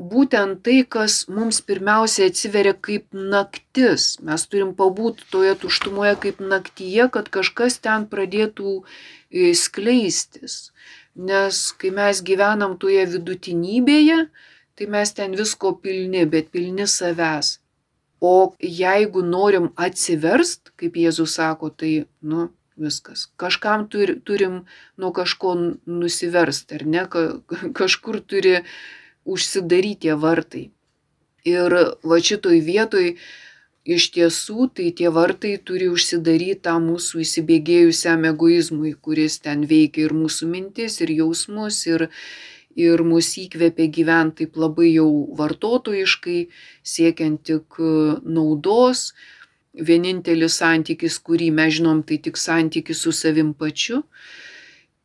būtent 0.00 0.62
tai, 0.64 0.80
kas 0.88 1.26
mums 1.28 1.60
pirmiausia 1.60 2.30
atsiveria 2.30 2.72
kaip 2.88 3.06
naktis. 3.12 4.14
Mes 4.24 4.46
turim 4.48 4.72
pabūti 4.78 5.26
toje 5.32 5.54
tuštumoje 5.64 6.16
kaip 6.24 6.40
naktyje, 6.40 7.10
kad 7.16 7.28
kažkas 7.28 7.80
ten 7.84 8.06
pradėtų 8.12 8.80
e, 8.80 9.52
skleistis. 9.54 10.70
Nes 11.14 11.72
kai 11.78 11.90
mes 11.94 12.22
gyvenam 12.22 12.76
toje 12.78 13.06
vidutinybėje, 13.14 14.28
tai 14.78 14.86
mes 14.86 15.12
ten 15.12 15.34
visko 15.36 15.74
pilni, 15.82 16.24
bet 16.26 16.52
pilni 16.54 16.86
savęs. 16.86 17.58
O 18.20 18.52
jeigu 18.60 19.22
norim 19.24 19.70
atsiverst, 19.76 20.74
kaip 20.76 20.96
Jėzus 21.00 21.36
sako, 21.40 21.70
tai, 21.72 22.04
nu, 22.20 22.50
viskas. 22.80 23.26
Kažkam 23.40 23.86
turi, 23.88 24.18
turim 24.24 24.64
nuo 24.96 25.12
kažko 25.16 25.54
nusiverst, 25.86 26.72
ar 26.76 26.86
ne, 26.86 27.06
Ka, 27.10 27.26
kažkur 27.76 28.20
turi 28.20 28.60
užsidaryti 29.24 30.06
tie 30.06 30.16
vartai. 30.16 30.66
Ir 31.48 31.76
va 32.04 32.20
šitoj 32.20 32.60
vietoj 32.64 33.14
iš 33.94 34.10
tiesų 34.14 34.68
tai 34.76 34.90
tie 34.96 35.10
vartai 35.14 35.56
turi 35.66 35.88
užsidaryti 35.90 36.62
tam 36.66 36.88
mūsų 36.90 37.22
įsibėgėjusiam 37.24 38.26
egoizmui, 38.30 38.94
kuris 38.94 39.40
ten 39.44 39.66
veikia 39.70 40.06
ir 40.06 40.14
mūsų 40.16 40.48
mintis, 40.50 41.00
ir 41.04 41.12
jausmus, 41.16 41.80
ir, 41.90 42.06
ir 42.76 43.02
mus 43.06 43.32
įkvėpia 43.40 43.88
gyventi 43.98 44.44
taip 44.44 44.60
labai 44.60 44.92
jau 44.92 45.08
vartotojiškai, 45.40 46.38
siekiant 46.94 47.42
tik 47.50 47.80
naudos. 48.38 49.10
Vienintelis 49.70 50.56
santykis, 50.58 51.20
kurį 51.22 51.52
mes 51.54 51.76
žinom, 51.76 52.00
tai 52.02 52.18
tik 52.18 52.38
santykis 52.40 53.04
su 53.04 53.12
savim 53.14 53.52
pačiu. 53.54 54.02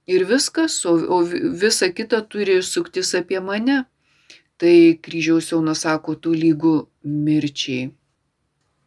Ir 0.10 0.26
viskas, 0.30 0.80
o, 0.90 0.96
o 0.98 1.22
visa 1.62 1.92
kita 1.94 2.24
turi 2.30 2.58
suktis 2.66 3.14
apie 3.18 3.42
mane. 3.42 3.84
Tai 4.58 4.76
kryžiaus 5.06 5.52
jaunas 5.52 5.84
sako, 5.86 6.16
tu 6.18 6.34
lygų 6.34 6.80
mirčiai. 7.04 7.92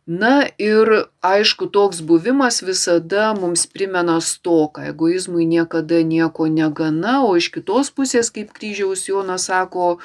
Na 0.09 0.49
ir 0.57 0.89
aišku, 1.21 1.67
toks 1.69 1.99
buvimas 2.01 2.63
visada 2.65 3.35
mums 3.37 3.67
primena 3.69 4.15
stoką. 4.25 4.87
Egoizmui 4.89 5.45
niekada 5.45 6.01
nieko 6.01 6.47
negana, 6.49 7.19
o 7.29 7.35
iš 7.37 7.51
kitos 7.53 7.91
pusės, 7.93 8.31
kaip 8.33 8.55
kryžiaus 8.57 9.05
Jonas 9.11 9.51
sako, 9.51 9.99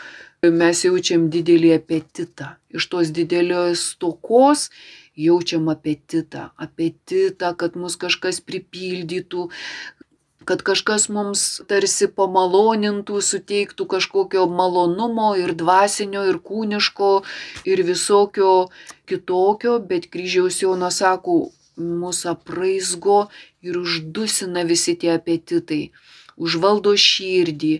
mes 0.44 0.84
jaučiam 0.84 1.30
didelį 1.32 1.72
apetitą. 1.78 2.58
Iš 2.68 2.90
tos 2.92 3.14
didelės 3.16 3.86
stokos 3.94 4.68
jaučiam 5.16 5.72
apetitą. 5.72 6.50
Apetitą, 6.60 7.54
kad 7.56 7.80
mus 7.80 7.96
kažkas 7.96 8.44
pripildytų, 8.44 9.48
kad 10.46 10.64
kažkas 10.66 11.08
mums 11.14 11.62
tarsi 11.70 12.08
pamalonintų, 12.12 13.20
suteiktų 13.24 13.88
kažkokio 13.96 14.46
malonumo 14.52 15.34
ir 15.40 15.56
dvasinio, 15.58 16.26
ir 16.30 16.40
kūniško, 16.44 17.12
ir 17.70 17.84
visokio 17.88 18.54
kitokio, 19.10 19.78
bet 19.90 20.10
kryžiaus 20.14 20.62
Jonas 20.64 21.02
sako, 21.04 21.52
mūsų 21.78 22.34
apraizgo 22.36 23.20
ir 23.66 23.80
uždusina 23.82 24.64
visi 24.68 24.96
tie 25.00 25.16
apetitai, 25.16 25.92
užvaldo 26.38 26.94
širdį, 27.00 27.80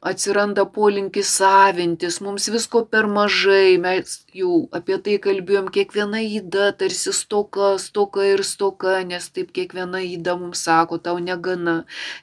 atsiranda 0.00 0.64
polinkis 0.64 1.28
savintis, 1.36 2.20
mums 2.24 2.48
visko 2.48 2.82
per 2.88 3.06
mažai, 3.06 3.76
mes 3.82 4.14
jau 4.36 4.62
apie 4.76 4.96
tai 5.04 5.18
kalbėjom, 5.26 5.68
kiekviena 5.74 6.22
įda 6.24 6.70
tarsi 6.80 7.12
stoka, 7.16 7.74
stoka 7.82 8.24
ir 8.24 8.42
stoka, 8.46 8.96
nes 9.04 9.28
taip 9.28 9.52
kiekviena 9.56 10.00
įda 10.06 10.38
mums 10.40 10.64
sako, 10.64 10.98
tau 11.04 11.18
negana, 11.20 11.82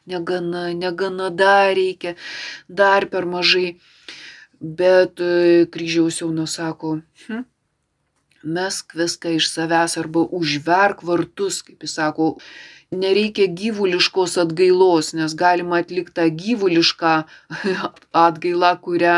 negana, 0.09 0.71
negana, 0.73 1.29
dar 1.29 1.75
reikia, 1.77 2.15
dar 2.67 3.05
per 3.13 3.29
mažai. 3.29 3.75
Bet 4.57 5.21
e, 5.21 5.67
kryžiaus 5.69 6.23
jau 6.23 6.31
nusako, 6.33 6.95
hm, 7.27 7.43
mesk 8.41 8.95
viską 8.97 9.35
iš 9.37 9.51
savęs 9.51 9.99
arba 10.01 10.23
užverk 10.33 11.05
vartus, 11.05 11.61
kaip 11.61 11.85
jis 11.85 11.93
sako, 11.99 12.31
nereikia 12.91 13.47
gyvuliškos 13.52 14.38
atgailos, 14.43 15.13
nes 15.17 15.36
galima 15.36 15.82
atlikti 15.82 16.15
tą 16.15 16.28
gyvulišką 16.41 17.13
atgailą, 18.26 18.71
kurią 18.84 19.17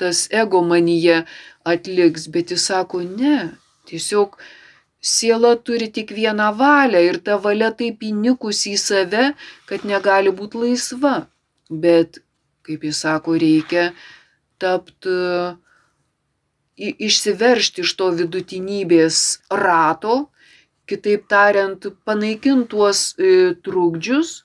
tas 0.00 0.26
ego 0.30 0.62
manyje 0.64 1.22
atliks, 1.68 2.26
bet 2.32 2.50
jis 2.54 2.66
sako, 2.70 3.02
ne, 3.04 3.52
tiesiog 3.86 4.38
siela 5.02 5.54
turi 5.56 5.90
tik 5.92 6.14
vieną 6.16 6.48
valią 6.56 7.02
ir 7.10 7.18
ta 7.26 7.36
valia 7.44 7.70
taip 7.74 8.02
įnikusi 8.06 8.74
į 8.76 8.80
save, 8.80 9.24
kad 9.68 9.84
negali 9.84 10.32
būti 10.32 10.62
laisva. 10.62 11.26
Bet, 11.68 12.22
kaip 12.66 12.84
jis 12.86 13.02
sako, 13.04 13.36
reikia 13.40 13.90
tapti, 14.62 15.16
išsiveršti 16.76 17.82
iš 17.84 17.94
to 17.98 18.10
vidutinybės 18.18 19.18
rato, 19.50 20.31
kitaip 20.92 21.26
tariant, 21.32 21.90
panaikinti 22.06 22.68
tuos 22.74 23.02
e, 23.16 23.52
trukdžius, 23.64 24.42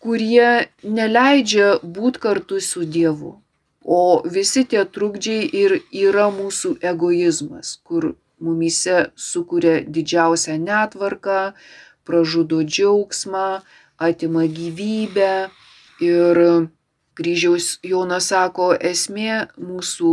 kurie 0.00 0.70
neleidžia 0.82 1.76
būti 1.84 2.22
kartu 2.22 2.60
su 2.64 2.86
Dievu. 2.86 3.36
O 3.84 4.00
visi 4.36 4.64
tie 4.70 4.84
trukdžiai 4.94 5.46
ir 5.62 5.78
yra 6.06 6.28
mūsų 6.32 6.76
egoizmas, 6.92 7.78
kur 7.84 8.12
mumise 8.40 9.10
sukuria 9.16 9.80
didžiausią 9.84 10.56
netvarką, 10.60 11.52
pražudo 12.04 12.60
džiaugsmą, 12.64 13.60
atima 13.98 14.44
gyvybę. 14.58 15.50
Ir 16.00 16.38
kryžiaus 17.16 17.78
Jonas 17.84 18.30
sako, 18.32 18.72
esmė 18.92 19.50
mūsų 19.60 20.12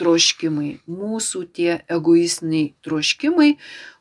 troškimai, 0.00 0.80
mūsų 0.90 1.44
tie 1.54 1.72
egoistiniai 1.86 2.72
troškimai, 2.82 3.52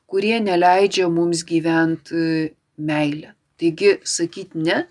kurie 0.10 0.40
neleidžia 0.42 1.10
mums 1.14 1.46
gyventi 1.46 2.54
meilę. 2.78 3.36
Taigi, 3.60 3.98
sakyti 4.08 4.62
ne, 4.66 4.84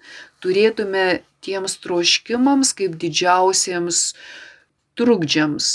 turėtume 0.45 1.23
tiems 1.45 1.79
troškimams 1.83 2.75
kaip 2.79 2.99
didžiausiems 3.01 4.03
trukdžiams 4.99 5.71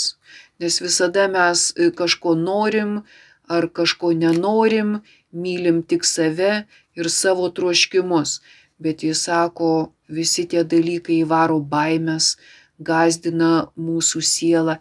nes 0.58 0.80
visada 0.80 1.28
mes 1.28 1.72
e, 1.76 1.90
kažko 1.90 2.34
norim 2.34 3.02
ar 3.48 3.68
kažko 3.78 4.12
nenorim, 4.16 5.00
mylim 5.32 5.82
tik 5.82 6.04
save 6.04 6.64
ir 6.98 7.10
savo 7.10 7.50
troškimus. 7.56 8.40
Bet 8.78 9.02
jis 9.02 9.24
sako, 9.26 9.92
visi 10.08 10.46
tie 10.50 10.64
dalykai 10.64 11.20
įvaro 11.24 11.58
baimės, 11.74 12.36
gazdina 12.78 13.68
mūsų 13.76 14.22
sielą 14.34 14.78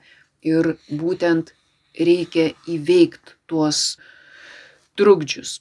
ir 0.53 0.75
būtent 0.89 1.53
reikia 1.99 2.51
įveikti 2.67 3.37
tuos 3.47 3.97
trukdžius. 4.99 5.59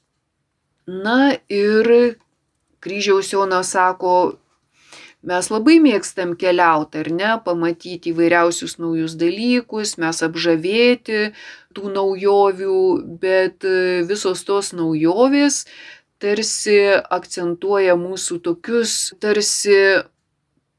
Na 0.87 1.35
ir 1.49 1.89
kryžiaus 2.83 3.33
Jonas 3.33 3.75
sako, 3.77 4.39
Mes 5.23 5.47
labai 5.55 5.77
mėgstam 5.79 6.33
keliauti, 6.35 6.99
ar 6.99 7.09
ne, 7.15 7.29
pamatyti 7.47 8.11
įvairiausius 8.11 8.73
naujus 8.83 9.13
dalykus, 9.15 9.95
mes 10.03 10.19
apžavėti 10.27 11.29
tų 11.79 11.93
naujovių, 11.95 12.79
bet 13.23 13.63
visos 14.09 14.43
tos 14.49 14.73
naujovės 14.75 15.61
tarsi 16.23 16.75
akcentuoja 17.19 17.95
mūsų 17.99 18.41
tokius 18.43 18.97
tarsi 19.23 19.79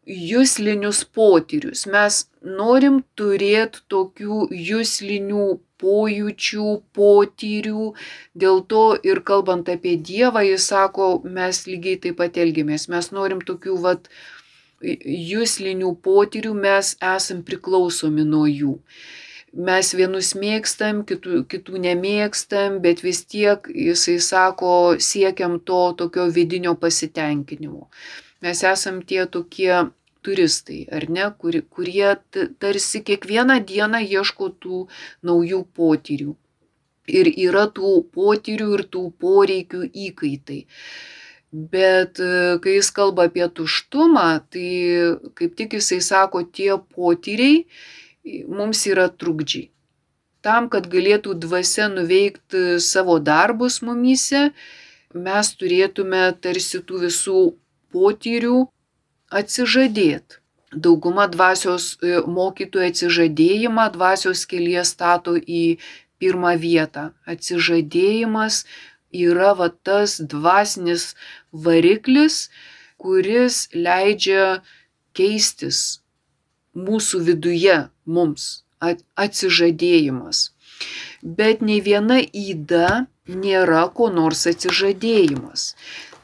jūslinius 0.04 1.06
potyrius. 1.16 1.86
Mes 1.88 2.26
norim 2.44 3.00
turėti 3.16 3.80
tokių 3.88 4.50
jūslinių 4.52 5.48
pojūčių, 5.84 6.68
potyrių. 6.98 7.90
Dėl 8.44 8.64
to 8.74 8.86
ir 9.06 9.24
kalbant 9.28 9.70
apie 9.70 9.98
Dievą, 10.12 10.46
jis 10.48 10.70
sako, 10.74 11.10
mes 11.40 11.66
lygiai 11.70 12.00
taip 12.06 12.22
pat 12.22 12.40
elgiamės. 12.46 12.88
Mes 12.94 13.12
norim 13.16 13.44
tokių 13.46 13.78
vat 13.84 14.10
jūslinių 14.84 15.94
potyrių 16.04 16.54
mes 16.58 16.96
esam 17.16 17.44
priklausomi 17.48 18.26
nuo 18.28 18.48
jų. 18.50 18.78
Mes 19.54 19.92
vienus 19.94 20.32
mėgstam, 20.34 21.04
kitų, 21.06 21.44
kitų 21.46 21.78
nemėgstam, 21.84 22.80
bet 22.82 23.04
vis 23.06 23.22
tiek, 23.30 23.68
jisai 23.70 24.18
sako, 24.18 24.72
siekiam 24.98 25.60
to 25.62 25.82
tokio 26.00 26.26
vidinio 26.34 26.74
pasitenkinimo. 26.74 27.86
Mes 28.42 28.64
esam 28.66 29.04
tie 29.06 29.28
tokie 29.30 29.86
turistai, 30.26 30.84
ar 30.92 31.08
ne, 31.10 31.28
kur, 31.40 31.58
kurie 31.76 32.14
tarsi 32.64 33.04
kiekvieną 33.08 33.60
dieną 33.70 34.04
ieško 34.04 34.50
tų 34.64 34.86
naujų 35.30 35.64
potyrių. 35.80 36.36
Ir 37.20 37.28
yra 37.32 37.66
tų 37.78 37.98
potyrių 38.16 38.70
ir 38.78 38.86
tų 38.94 39.04
poreikių 39.20 39.90
įkaitai. 40.08 40.62
Bet 41.54 42.18
e, 42.24 42.58
kai 42.64 42.78
jis 42.80 42.90
kalba 42.96 43.28
apie 43.30 43.46
tuštumą, 43.60 44.30
tai 44.50 44.70
kaip 45.38 45.60
tik 45.60 45.76
jisai 45.78 46.00
sako, 46.02 46.42
tie 46.48 46.72
potyriai 46.96 47.66
mums 48.48 48.88
yra 48.90 49.10
trukdžiai. 49.12 49.70
Tam, 50.44 50.68
kad 50.72 50.90
galėtų 50.92 51.38
dvasia 51.40 51.88
nuveikti 51.92 52.80
savo 52.84 53.20
darbus 53.24 53.80
mumyse, 53.86 54.50
mes 55.14 55.52
turėtume 55.60 56.24
tarsi 56.44 56.82
tų 56.84 57.04
visų 57.06 57.44
potyrių 57.94 58.58
atsižadėti. 59.40 60.40
Dauguma 60.74 61.28
dvasios 61.30 61.92
e, 62.02 62.18
mokytojų 62.26 62.90
atsižadėjimą 62.90 63.90
dvasios 63.94 64.46
kelyje 64.50 64.86
stato 64.90 65.36
į 65.38 65.78
pirmą 66.22 66.56
vietą. 66.58 67.12
Atsižadėjimas 67.30 68.64
yra 69.14 69.54
va 69.60 69.70
tas 69.70 70.18
dvasinis 70.18 71.14
variklis, 71.54 72.48
kuris 72.98 73.68
leidžia 73.74 74.64
keistis 75.14 76.02
mūsų 76.74 77.22
viduje 77.30 77.78
mums 78.06 78.64
atsižadėjimas. 78.82 80.50
Bet 81.22 81.62
nei 81.62 81.80
viena 81.84 82.18
įda 82.20 83.06
nėra 83.30 83.86
ko 83.96 84.10
nors 84.12 84.48
atsižadėjimas. 84.50 85.74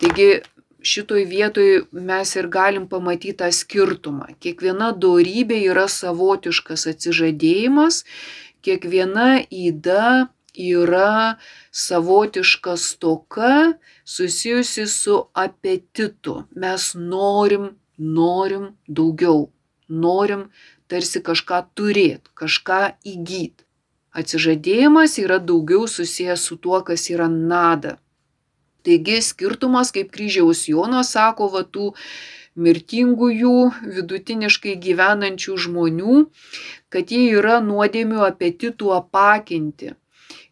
Taigi 0.02 0.42
šitoj 0.82 1.26
vietoj 1.26 1.70
mes 1.92 2.36
ir 2.36 2.48
galim 2.48 2.88
pamatyti 2.88 3.38
tą 3.42 3.52
skirtumą. 3.54 4.34
Kiekviena 4.40 4.92
dorybė 4.96 5.60
yra 5.72 5.88
savotiškas 5.92 6.88
atsižadėjimas, 6.94 8.04
kiekviena 8.66 9.44
įda 9.50 10.30
yra 10.60 11.38
savotiška 11.72 12.78
stoka 12.78 13.74
susijusi 14.06 14.88
su 14.88 15.22
apetitu. 15.34 16.44
Mes 16.56 16.92
norim, 16.96 17.72
norim 17.98 18.70
daugiau, 18.88 19.50
norim 19.88 20.50
tarsi 20.88 21.22
kažką 21.24 21.64
turėti, 21.76 22.32
kažką 22.34 22.82
įgyti. 23.06 23.66
Atsižadėjimas 24.20 25.20
yra 25.22 25.38
daugiau 25.40 25.86
susijęs 25.88 26.48
su 26.50 26.58
tuo, 26.58 26.82
kas 26.82 27.10
yra 27.14 27.28
nada. 27.30 28.00
Taigi 28.88 29.20
skirtumas, 29.26 29.94
kaip 29.96 30.12
kryžiaus 30.16 30.66
Jonas 30.72 31.14
sako, 31.16 31.50
va 31.54 31.66
tų 31.68 31.92
mirtingųjų, 32.60 33.56
vidutiniškai 33.96 34.76
gyvenančių 34.84 35.58
žmonių, 35.66 36.20
kad 36.94 37.12
jie 37.14 37.26
yra 37.40 37.60
nuodėmių 37.64 38.24
apetitų 38.28 38.94
apakinti 38.98 39.96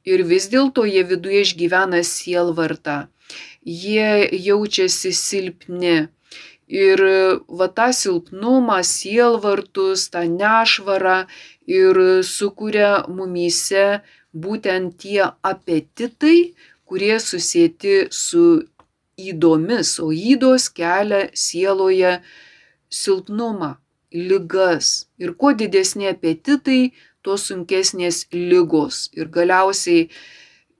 ir 0.08 0.24
vis 0.28 0.48
dėlto 0.52 0.86
jie 0.88 1.04
viduje 1.08 1.44
išgyvena 1.46 2.04
sielvartą, 2.08 3.08
jie 3.64 4.28
jaučiasi 4.48 5.12
silpni. 5.16 5.98
Ir 6.68 7.00
va 7.60 7.68
tą 7.72 7.92
silpnumą, 7.96 8.82
sielvartus, 8.84 10.10
tą 10.12 10.26
nešvarą 10.28 11.20
ir 11.72 12.00
sukuria 12.28 13.06
mumyse 13.08 14.02
būtent 14.36 14.98
tie 15.04 15.30
apetitai, 15.52 16.52
kurie 16.88 17.18
susėti 17.20 18.08
su 18.14 18.64
įdomis, 19.18 19.98
o 20.00 20.12
įdos 20.14 20.70
kelia 20.70 21.28
sieloje 21.34 22.18
silpnumą, 22.90 23.76
ligas. 24.14 25.08
Ir 25.20 25.34
kuo 25.40 25.54
didesni 25.58 26.08
apetitai, 26.12 26.94
tuo 27.22 27.38
sunkesnės 27.42 28.26
lygos. 28.32 29.08
Ir 29.18 29.28
galiausiai 29.34 30.08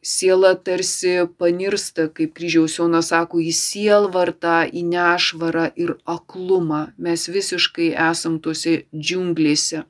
siela 0.08 0.54
tarsi 0.56 1.18
panirsta, 1.40 2.08
kaip 2.16 2.32
kryžiaus 2.38 2.78
Jonas 2.80 3.12
sako, 3.12 3.42
į 3.44 3.52
sielvartą, 3.52 4.62
į 4.72 4.86
nešvarą 4.94 5.68
ir 5.76 5.98
aklumą. 6.08 6.88
Mes 6.98 7.28
visiškai 7.28 7.92
esam 8.12 8.40
tuose 8.40 8.84
džiunglėse. 8.96 9.84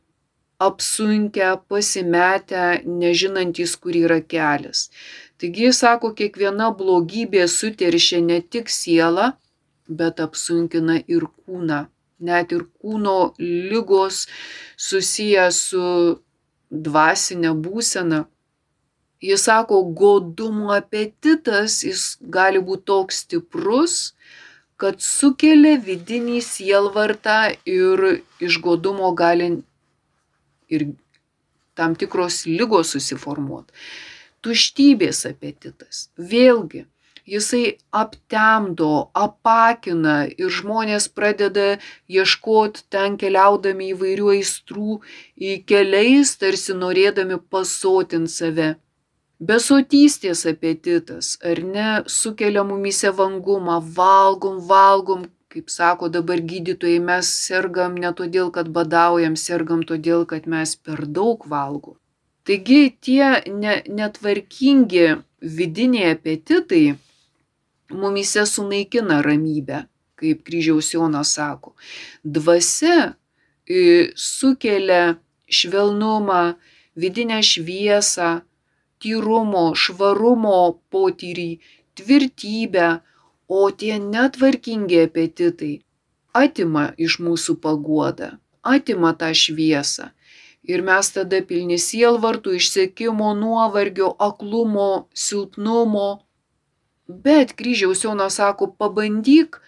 Apsunkę, 0.58 1.52
pasimetę, 1.70 2.82
nežinantys, 2.90 3.76
kur 3.78 3.94
yra 3.94 4.18
kelias. 4.26 4.88
Taigi 5.38 5.68
jis 5.68 5.82
sako, 5.84 6.14
kiekviena 6.18 6.72
blogybė 6.78 7.44
suteršia 7.52 8.24
ne 8.26 8.40
tik 8.42 8.72
sielą, 8.74 9.34
bet 9.88 10.22
apsunkina 10.24 10.98
ir 11.06 11.28
kūną. 11.30 11.86
Net 12.28 12.54
ir 12.56 12.64
kūno 12.82 13.36
lygos 13.38 14.24
susiję 14.88 15.52
su 15.54 15.84
dvasinę 16.72 17.54
būseną. 17.54 18.24
Jis 19.22 19.46
sako, 19.50 19.84
godumo 20.02 20.74
apetitas, 20.74 21.84
jis 21.86 22.18
gali 22.22 22.60
būti 22.62 22.86
toks 22.90 23.24
stiprus, 23.24 23.96
kad 24.78 25.02
sukelia 25.02 25.78
vidinį 25.82 26.42
sielvartą 26.46 27.40
ir 27.66 28.04
iš 28.42 28.60
godumo 28.62 29.14
gali 29.18 29.50
ir 30.70 30.92
tam 31.78 31.96
tikros 31.98 32.46
lygos 32.50 32.94
susiformuoti. 32.94 33.74
Tuštybės 34.48 35.26
apetitas. 35.28 36.08
Vėlgi, 36.32 36.86
jisai 37.28 37.78
aptemdo, 37.92 39.10
apakina 39.26 40.18
ir 40.32 40.52
žmonės 40.60 41.10
pradeda 41.12 41.68
ieškoti 42.08 42.88
ten 42.94 43.20
keliaudami 43.22 43.92
įvairių 43.94 44.34
aistrų 44.38 45.00
į 45.36 45.62
keliais, 45.70 46.36
tarsi 46.40 46.76
norėdami 46.84 47.42
pasotinti 47.52 48.34
save. 48.40 48.70
Besotystės 49.38 50.48
apetitas, 50.50 51.36
ar 51.46 51.60
ne, 51.62 51.90
sukelia 52.10 52.64
mumise 52.66 53.12
vangumą, 53.20 53.78
valgom, 54.00 54.64
valgom, 54.72 55.28
kaip 55.54 55.70
sako 55.70 56.10
dabar 56.10 56.42
gydytojai, 56.42 57.04
mes 57.12 57.30
sergam 57.46 58.00
ne 58.02 58.10
todėl, 58.18 58.50
kad 58.56 58.72
badaujam, 58.74 59.38
sergam 59.38 59.86
todėl, 59.92 60.26
kad 60.26 60.50
mes 60.50 60.74
per 60.76 61.06
daug 61.06 61.46
valgom. 61.54 62.00
Taigi 62.48 62.82
tie 63.04 63.30
ne, 63.52 63.74
netvarkingi 64.00 65.06
vidiniai 65.58 66.14
apetitai 66.16 66.96
mumise 67.92 68.46
sunaikina 68.48 69.22
ramybę, 69.26 69.84
kaip 70.20 70.44
kryžiaus 70.48 70.94
Jonas 70.96 71.34
sako. 71.36 71.76
Dvasia 72.24 73.14
sukelia 74.16 75.18
švelnumą, 75.58 76.56
vidinę 76.96 77.42
šviesą, 77.44 78.30
tyrumo, 79.04 79.66
švarumo 79.76 80.80
potyrį, 80.92 81.52
tvirtybę, 82.00 82.88
o 83.48 83.60
tie 83.72 84.00
netvarkingi 84.00 85.04
apetitai 85.08 85.76
atima 86.38 86.92
iš 86.98 87.18
mūsų 87.24 87.58
paguodą, 87.64 88.36
atima 88.64 89.14
tą 89.18 89.32
šviesą. 89.34 90.12
Ir 90.68 90.84
mes 90.88 91.12
tada 91.16 91.42
pilni 91.50 91.78
sielvartų, 91.80 92.58
išsekimo, 92.60 93.34
nuovargio, 93.40 94.10
aklumo, 94.30 95.08
silpnumo. 95.14 96.10
Bet 97.08 97.54
kryžiaus 97.60 98.04
Jonas 98.04 98.40
sako, 98.42 98.74
pabandyk 98.80 99.62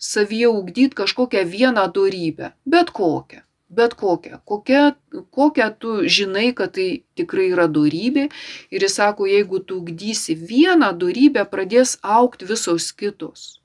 savyje 0.00 0.48
ugdyti 0.50 0.98
kažkokią 1.02 1.44
vieną 1.54 1.86
dorybę, 1.94 2.50
bet 2.66 2.90
kokią 2.90 3.44
bet 3.70 3.94
kokią, 3.94 4.38
kokią, 4.44 4.92
kokią 5.30 5.66
tu 5.78 5.90
žinai, 6.16 6.50
kad 6.54 6.74
tai 6.74 7.04
tikrai 7.14 7.50
yra 7.54 7.68
dorybė. 7.70 8.26
Ir 8.74 8.84
jis 8.86 8.98
sako, 8.98 9.28
jeigu 9.30 9.62
tu 9.62 9.78
ugdysi 9.80 10.34
vieną 10.34 10.90
dorybę, 10.98 11.46
pradės 11.46 11.96
aukti 12.02 12.48
visos 12.50 12.90
kitos. 12.92 13.59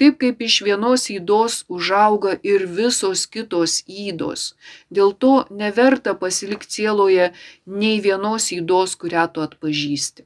Taip 0.00 0.16
kaip 0.22 0.38
iš 0.40 0.54
vienos 0.64 1.02
įdos 1.12 1.58
užauga 1.68 2.30
ir 2.50 2.62
visos 2.78 3.26
kitos 3.28 3.82
įdos. 3.84 4.54
Dėl 4.88 5.12
to 5.12 5.32
neverta 5.52 6.14
pasilikti 6.16 6.78
sieloje 6.78 7.26
nei 7.68 7.98
vienos 8.00 8.46
įdos, 8.56 8.96
kurią 8.96 9.26
tu 9.34 9.44
atpažįsti. 9.44 10.24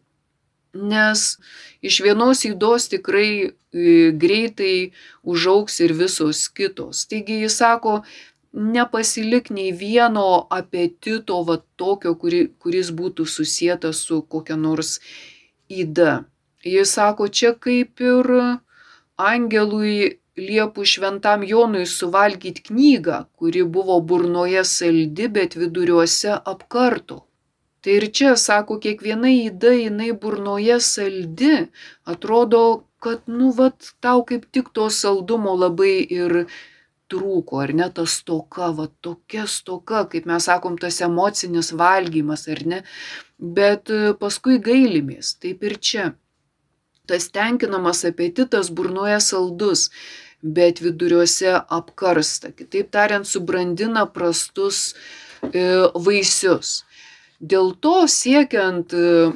Nes 0.75 1.25
iš 1.83 1.99
vienos 2.07 2.45
įdos 2.47 2.87
tikrai 2.93 3.31
e, 3.35 3.51
greitai 4.25 4.93
užauks 5.27 5.81
ir 5.83 5.95
visos 5.99 6.47
kitos. 6.55 7.03
Taigi 7.11 7.41
jis 7.43 7.59
sako, 7.59 7.97
nepasilik 8.55 9.51
nei 9.51 9.73
vieno 9.75 10.47
apetito, 10.55 11.41
va 11.43 11.59
tokio, 11.75 12.15
kuri, 12.15 12.45
kuris 12.63 12.95
būtų 12.95 13.27
susijęs 13.27 14.07
su 14.07 14.23
kokia 14.23 14.55
nors 14.55 15.01
įda. 15.67 16.23
Jis 16.63 16.95
sako, 16.95 17.27
čia 17.27 17.57
kaip 17.59 17.99
ir 18.01 18.31
angelui 19.20 20.20
liepų 20.38 20.85
šventam 20.85 21.44
Jonui 21.46 21.85
suvalgyti 21.87 22.64
knygą, 22.68 23.20
kuri 23.38 23.62
buvo 23.77 24.00
burnoje 24.00 24.64
saldi, 24.66 25.29
bet 25.29 25.55
viduriuose 25.55 26.35
apkarto. 26.35 27.22
Tai 27.85 27.98
ir 28.00 28.09
čia, 28.16 28.33
sako, 28.40 28.79
kiekviena 28.81 29.31
įda 29.31 29.74
jinai 29.77 30.12
burnoje 30.16 30.81
saldi, 30.81 31.68
atrodo, 32.09 32.62
kad, 32.98 33.27
nu, 33.29 33.53
vat, 33.53 33.92
tau 34.00 34.24
kaip 34.24 34.48
tik 34.50 34.72
to 34.72 34.88
saldumo 34.88 35.53
labai 35.61 35.98
ir 36.03 36.46
trūko, 37.12 37.61
ar 37.61 37.74
ne, 37.77 37.90
ta 37.92 38.07
stoka, 38.09 38.70
va 38.79 38.88
tokia 39.05 39.44
stoka, 39.46 40.07
kaip 40.11 40.27
mes 40.27 40.48
sakom, 40.48 40.79
tas 40.81 41.03
emocinis 41.05 41.70
valgymas, 41.77 42.48
ar 42.48 42.64
ne, 42.72 42.81
bet 43.38 43.92
e, 43.92 44.14
paskui 44.18 44.57
gailimės, 44.64 45.37
taip 45.44 45.62
ir 45.68 45.77
čia. 45.79 46.07
Tas 47.07 47.29
tenkinamas 47.29 48.05
apetitas 48.09 48.71
burnoje 48.73 49.19
saldus, 49.21 49.90
bet 50.43 50.81
viduriuose 50.85 51.53
apkarsta, 51.79 52.53
kitaip 52.57 52.90
tariant, 52.93 53.29
subrandina 53.29 54.05
prastus 54.07 54.95
e, 55.43 55.64
vaisius. 56.07 56.83
Dėl 57.40 57.75
to 57.85 58.05
siekiant 58.09 58.93
e, 58.97 59.33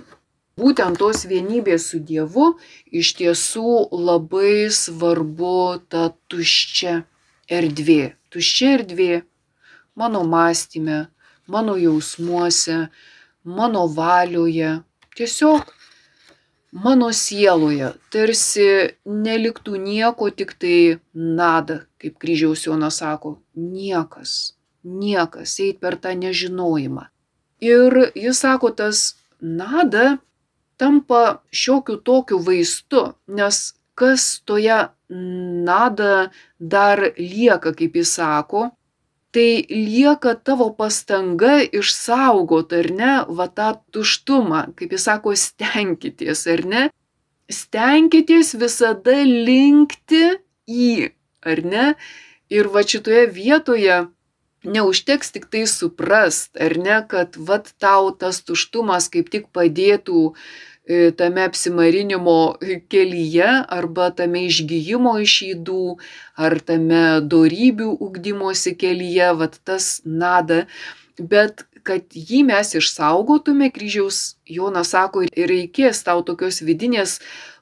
būtent 0.61 1.01
tos 1.01 1.25
vienybės 1.29 1.91
su 1.93 2.01
Dievu, 2.01 2.55
iš 2.89 3.15
tiesų 3.21 3.89
labai 3.93 4.69
svarbu 4.73 5.81
ta 5.93 6.11
tuščia 6.33 7.03
erdvė, 7.49 8.03
tuščia 8.33 8.77
erdvė 8.81 9.13
mano 9.99 10.23
mąstyme, 10.25 11.07
mano 11.47 11.77
jausmuose, 11.77 12.89
mano 13.45 13.87
valioje, 13.99 14.71
tiesiog 15.17 15.73
mano 16.73 17.11
sieloje, 17.15 17.93
tarsi 18.13 18.95
neliktų 19.05 19.79
nieko, 19.81 20.31
tik 20.31 20.55
tai 20.61 20.99
nada, 21.15 21.85
kaip 22.01 22.19
kryžiaus 22.21 22.67
Jonas 22.67 23.01
sako, 23.01 23.39
niekas, 23.57 24.55
niekas, 24.85 25.59
eit 25.61 25.81
per 25.81 25.97
tą 25.97 26.15
nežinojimą. 26.19 27.09
Ir 27.65 28.13
jis 28.15 28.45
sako, 28.45 28.71
tas 28.71 29.17
nada 29.41 30.19
tampa 30.79 31.41
šiokiu 31.51 31.99
tokiu 32.05 32.39
vaistu, 32.39 33.15
nes 33.27 33.75
kas 33.99 34.39
toje 34.47 34.79
nada 35.11 36.31
dar 36.61 37.01
lieka, 37.19 37.73
kaip 37.75 37.97
jis 37.97 38.13
sako, 38.21 38.69
tai 39.33 39.67
lieka 39.69 40.35
tavo 40.35 40.71
pastanga 40.77 41.59
išsaugot, 41.65 42.73
ar 42.73 42.89
ne, 43.01 43.13
va 43.29 43.49
tą 43.53 43.75
tuštumą, 43.93 44.63
kaip 44.79 44.95
jis 44.97 45.09
sako, 45.09 45.35
stenkitės, 45.37 46.47
ar 46.49 46.65
ne? 46.65 46.85
Stenkitės 47.53 48.55
visada 48.61 49.19
linkti 49.25 50.25
į, 50.69 51.11
ar 51.45 51.65
ne? 51.65 51.91
Ir 52.49 52.71
va 52.73 52.85
šitoje 52.85 53.27
vietoje 53.33 54.07
neužteks 54.65 55.33
tik 55.35 55.47
tai 55.53 55.67
suprast, 55.71 56.57
ar 56.57 56.77
ne, 56.81 57.01
kad 57.09 57.37
vat 57.37 57.73
tau 57.79 58.11
tas 58.11 58.41
tuštumas 58.43 59.09
kaip 59.13 59.31
tik 59.33 59.49
padėtų 59.55 60.33
tame 61.17 61.45
apsimarinimo 61.45 62.57
kelyje 62.89 63.49
arba 63.79 64.09
tame 64.17 64.47
išgyjimo 64.49 65.19
iš 65.25 65.35
įdų 65.53 65.83
ar 66.41 66.59
tame 66.65 67.03
dorybių 67.35 67.91
ugdymosi 68.09 68.73
kelyje, 68.81 69.33
vad 69.41 69.59
tas 69.69 69.99
nada. 70.05 70.65
Bet 71.19 71.67
kad 71.89 72.05
jį 72.13 72.43
mes 72.49 72.75
išsaugotume, 72.79 73.71
kryžiaus 73.75 74.37
Jonas 74.49 74.93
sako, 74.95 75.25
reikės 75.33 76.03
tau 76.07 76.23
tokios 76.27 76.61
vidinės 76.65 77.19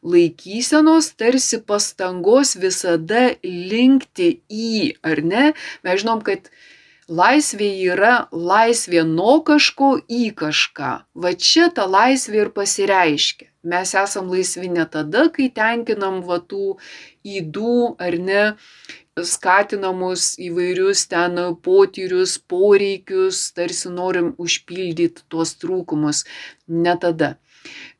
laikysenos, 0.07 1.13
tarsi 1.19 1.61
pastangos 1.67 2.57
visada 2.59 3.29
linkti 3.43 4.41
į, 4.51 4.97
ar 5.07 5.23
ne? 5.23 5.45
Mes 5.87 6.03
žinom, 6.03 6.23
kad 6.27 6.51
Laisvė 7.07 7.69
yra 7.87 8.27
laisvė 8.35 9.05
nuo 9.07 9.39
kažko 9.47 9.93
į 10.11 10.33
kažką. 10.35 11.07
Va 11.15 11.31
čia 11.39 11.69
ta 11.71 11.85
laisvė 11.87 12.41
ir 12.41 12.51
pasireiškia. 12.51 13.47
Mes 13.63 13.95
esam 13.95 14.27
laisvi 14.31 14.67
ne 14.75 14.83
tada, 14.91 15.29
kai 15.31 15.47
tenkinam 15.55 16.19
va 16.27 16.41
tų 16.43 16.79
įdų 17.23 17.95
ar 18.03 18.19
ne 18.19 18.43
skatinamus 19.23 20.35
įvairius 20.49 21.07
ten 21.07 21.39
potyrius, 21.63 22.37
poreikius, 22.39 23.53
tarsi 23.55 23.89
norim 23.89 24.35
užpildyti 24.43 25.23
tuos 25.31 25.55
trūkumus. 25.63 26.27
Ne 26.67 26.99
tada. 26.99 27.37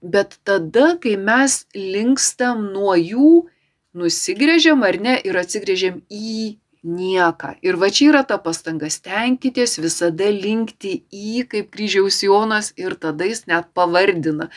Bet 0.03 0.39
tada, 0.43 0.97
kai 0.99 1.15
mes 1.15 1.63
linkstam 1.75 2.73
nuo 2.75 2.99
jų, 2.99 3.47
nusigrėžiam 3.95 4.83
ar 4.83 4.99
ne 4.99 5.15
ir 5.23 5.39
atsigrėžiam 5.39 6.03
į 6.11 6.59
nieką. 6.87 7.57
Ir 7.67 7.77
va 7.81 7.91
čia 7.91 8.11
yra 8.11 8.23
ta 8.29 8.39
pastanga, 8.43 8.89
stenkitės 8.93 9.77
visada 9.83 10.29
linkti 10.31 10.93
į, 11.11 11.43
kaip 11.51 11.73
kryžiaus 11.75 12.23
Jonas, 12.25 12.71
ir 12.79 12.97
tada 13.03 13.27
jis 13.27 13.45
net 13.51 13.73
pavardina 13.77 14.49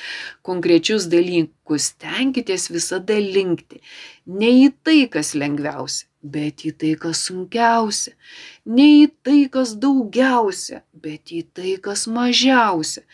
konkrečius 0.45 1.09
dalykus. 1.11 1.89
Stenkitės 1.93 2.69
visada 2.73 3.17
linkti. 3.19 3.81
Ne 4.29 4.51
į 4.65 4.69
tai, 4.85 5.01
kas 5.11 5.33
lengviausia, 5.37 6.07
bet 6.21 6.65
į 6.65 6.73
tai, 6.81 6.93
kas 7.01 7.25
sunkiausia. 7.27 8.15
Ne 8.65 8.87
į 9.01 9.05
tai, 9.25 9.41
kas 9.51 9.75
daugiausia, 9.81 10.83
bet 10.93 11.33
į 11.33 11.43
tai, 11.53 11.75
kas 11.81 12.07
mažiausia. 12.07 13.05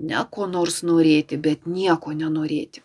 Ne 0.00 0.22
ko 0.30 0.46
nors 0.50 0.82
norėti, 0.86 1.38
bet 1.38 1.66
nieko 1.66 2.14
nenorėti. 2.16 2.82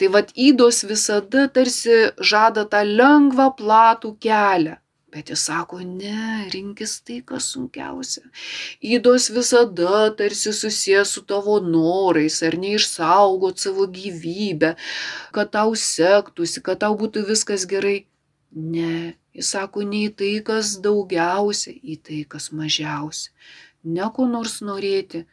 Tai 0.00 0.08
vad 0.10 0.32
įdos 0.34 0.82
visada 0.88 1.46
tarsi 1.54 1.94
žada 2.18 2.64
tą 2.66 2.80
lengvą 2.82 3.52
platų 3.58 4.16
kelią 4.24 4.81
Bet 5.12 5.28
jis 5.28 5.42
sako, 5.44 5.78
ne, 5.84 6.48
rinkis 6.54 6.94
tai, 7.04 7.18
kas 7.28 7.50
sunkiausia. 7.52 8.22
Įdos 8.80 9.26
visada 9.34 10.06
tarsi 10.16 10.54
susijęs 10.56 11.12
su 11.16 11.22
tavo 11.28 11.58
norais, 11.60 12.38
ar 12.48 12.56
neišsaugot 12.62 13.60
savo 13.60 13.84
gyvybę, 13.98 14.70
kad 15.36 15.52
tau 15.52 15.76
sektųsi, 15.76 16.64
kad 16.64 16.80
tau 16.86 16.96
būtų 16.96 17.26
viskas 17.28 17.68
gerai. 17.68 17.98
Ne, 18.56 19.12
jis 19.36 19.52
sako, 19.52 19.84
ne 19.92 20.06
į 20.06 20.14
tai, 20.16 20.32
kas 20.48 20.78
daugiausia, 20.80 21.76
į 21.76 21.98
tai, 22.08 22.24
kas 22.24 22.48
mažiausia. 22.56 23.28
Ne 23.84 24.08
ko 24.16 24.24
nors 24.32 24.62
norėti, 24.64 25.26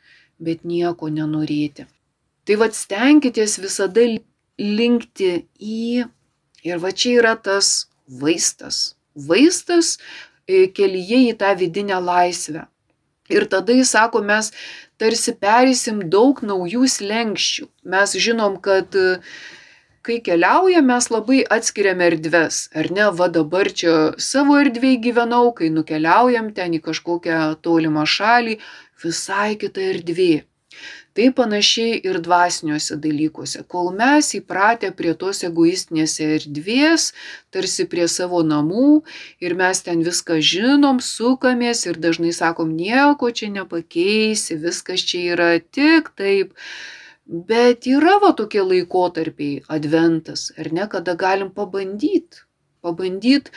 bet 0.43 0.67
nieko 0.67 1.07
nenorėti. 1.07 1.87
Tai 2.43 2.61
vad 2.65 2.75
stenkitės 2.75 3.59
visada 3.63 4.03
linkti 4.59 5.33
į, 5.55 6.07
ir 6.67 6.79
va 6.83 6.91
čia 6.91 7.19
yra 7.23 7.37
tas 7.39 7.87
vaistas 8.09 8.98
vaistas 9.27 9.97
e, 10.47 10.67
kelyje 10.67 11.23
į 11.29 11.37
tą 11.41 11.53
vidinę 11.59 11.99
laisvę. 12.03 12.65
Ir 13.29 13.45
tada 13.45 13.75
jis 13.77 13.91
sako, 13.93 14.23
mes 14.25 14.49
tarsi 15.01 15.35
perėsim 15.37 16.01
daug 16.09 16.41
naujų 16.41 16.89
slengščių. 16.89 17.69
Mes 17.93 18.15
žinom, 18.25 18.57
kad 18.65 18.95
e, 18.97 19.19
kai 20.01 20.17
keliaujam, 20.25 20.89
mes 20.89 21.09
labai 21.13 21.43
atskiriam 21.57 22.01
erdves. 22.01 22.67
Ar 22.73 22.89
ne, 22.95 23.09
va 23.21 23.29
dabar 23.29 23.69
čia 23.69 23.95
savo 24.17 24.57
erdvėje 24.57 25.03
gyvenau, 25.05 25.53
kai 25.53 25.69
nukeliaujam 25.73 26.49
ten 26.57 26.77
į 26.79 26.83
kažkokią 26.89 27.41
tolimą 27.65 28.07
šalį, 28.09 28.57
visai 29.03 29.53
kita 29.61 29.85
erdvė. 29.93 30.33
Tai 31.17 31.31
panašiai 31.35 31.95
ir 32.05 32.19
dvasiniuose 32.21 32.95
dalykuose. 33.01 33.63
Kol 33.73 33.89
mes 33.97 34.29
įpratę 34.37 34.91
prie 34.95 35.15
tos 35.17 35.41
egoistinės 35.47 36.19
erdvės, 36.21 37.09
tarsi 37.53 37.87
prie 37.89 38.05
savo 38.11 38.43
namų 38.45 39.01
ir 39.41 39.55
mes 39.57 39.81
ten 39.87 40.03
viską 40.05 40.37
žinom, 40.51 41.01
sukamės 41.01 41.87
ir 41.89 41.97
dažnai 42.03 42.33
sakom, 42.35 42.75
nieko 42.77 43.31
čia 43.33 43.49
nepakeisi, 43.55 44.59
viskas 44.61 45.05
čia 45.11 45.23
yra 45.33 45.49
tik 45.59 46.13
taip. 46.19 46.53
Bet 47.25 47.89
yra 47.89 48.17
va 48.21 48.31
tokie 48.37 48.61
laikotarpiai, 48.65 49.63
adventas, 49.69 50.49
ar 50.57 50.69
ne, 50.73 50.85
kada 50.89 51.13
galim 51.17 51.49
pabandyti, 51.53 52.45
pabandyti 52.85 53.53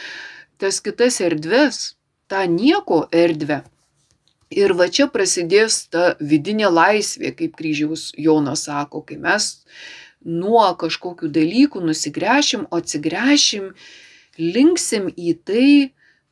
tas 0.61 0.81
kitas 0.85 1.21
erdves, 1.25 1.85
tą 2.29 2.45
nieko 2.49 3.07
erdvę 3.13 3.63
Ir 4.53 4.75
va 4.77 4.89
čia 4.93 5.09
prasidės 5.13 5.87
ta 5.93 6.13
vidinė 6.21 6.69
laisvė, 6.69 7.33
kaip 7.39 7.57
kryžiaus 7.59 8.11
Jonas 8.21 8.67
sako, 8.69 9.01
kai 9.07 9.17
mes 9.23 9.49
nuo 10.25 10.67
kažkokių 10.79 11.31
dalykų 11.33 11.83
nusigręšim, 11.89 12.67
o 12.71 12.81
atsigręšim, 12.83 13.73
linksim 14.39 15.09
į 15.11 15.35
tai, 15.49 15.71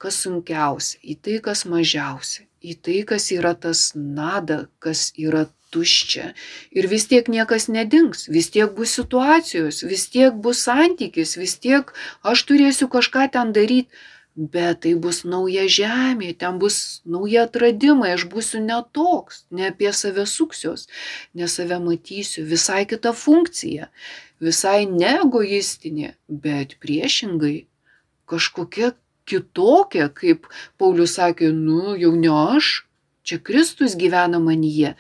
kas 0.01 0.21
sunkiausia, 0.25 1.01
į 1.03 1.17
tai, 1.25 1.39
kas 1.45 1.65
mažiausia, 1.69 2.47
į 2.65 2.77
tai, 2.85 2.99
kas 3.09 3.31
yra 3.35 3.55
tas 3.59 3.91
nada, 3.97 4.67
kas 4.85 5.11
yra 5.17 5.47
tuščia. 5.75 6.33
Ir 6.75 6.89
vis 6.91 7.07
tiek 7.11 7.29
niekas 7.31 7.69
nedings, 7.73 8.27
vis 8.33 8.51
tiek 8.55 8.73
bus 8.77 8.95
situacijos, 8.99 9.83
vis 9.87 10.09
tiek 10.13 10.35
bus 10.45 10.65
santykis, 10.67 11.37
vis 11.41 11.57
tiek 11.63 11.93
aš 12.27 12.47
turėsiu 12.49 12.91
kažką 12.91 13.29
ten 13.37 13.53
daryti 13.57 13.89
bet 14.41 14.81
tai 14.85 14.95
bus 14.97 15.21
nauja 15.29 15.67
žemė, 15.69 16.33
ten 16.41 16.57
bus 16.63 17.03
nauja 17.05 17.45
atradimai, 17.45 18.15
aš 18.17 18.25
būsiu 18.33 18.63
netoks, 18.65 19.45
ne 19.53 19.69
apie 19.69 19.93
save 19.93 20.25
suksios, 20.25 20.87
ne 21.37 21.49
save 21.49 21.77
matysiu, 21.85 22.47
visai 22.49 22.87
kita 22.89 23.13
funkcija, 23.13 23.91
visai 24.41 24.87
ne 24.89 25.13
egoistinė, 25.19 26.15
bet 26.29 26.79
priešingai 26.81 27.67
kažkokia 28.31 28.95
kitokia, 29.29 30.09
kaip 30.09 30.49
Paulius 30.81 31.19
sakė, 31.21 31.53
nu 31.53 31.99
jau 32.01 32.15
ne 32.17 32.33
aš, 32.57 32.73
Čia 33.23 33.39
Kristus 33.39 33.97
gyvena 34.01 34.41
manyje. 34.41 34.95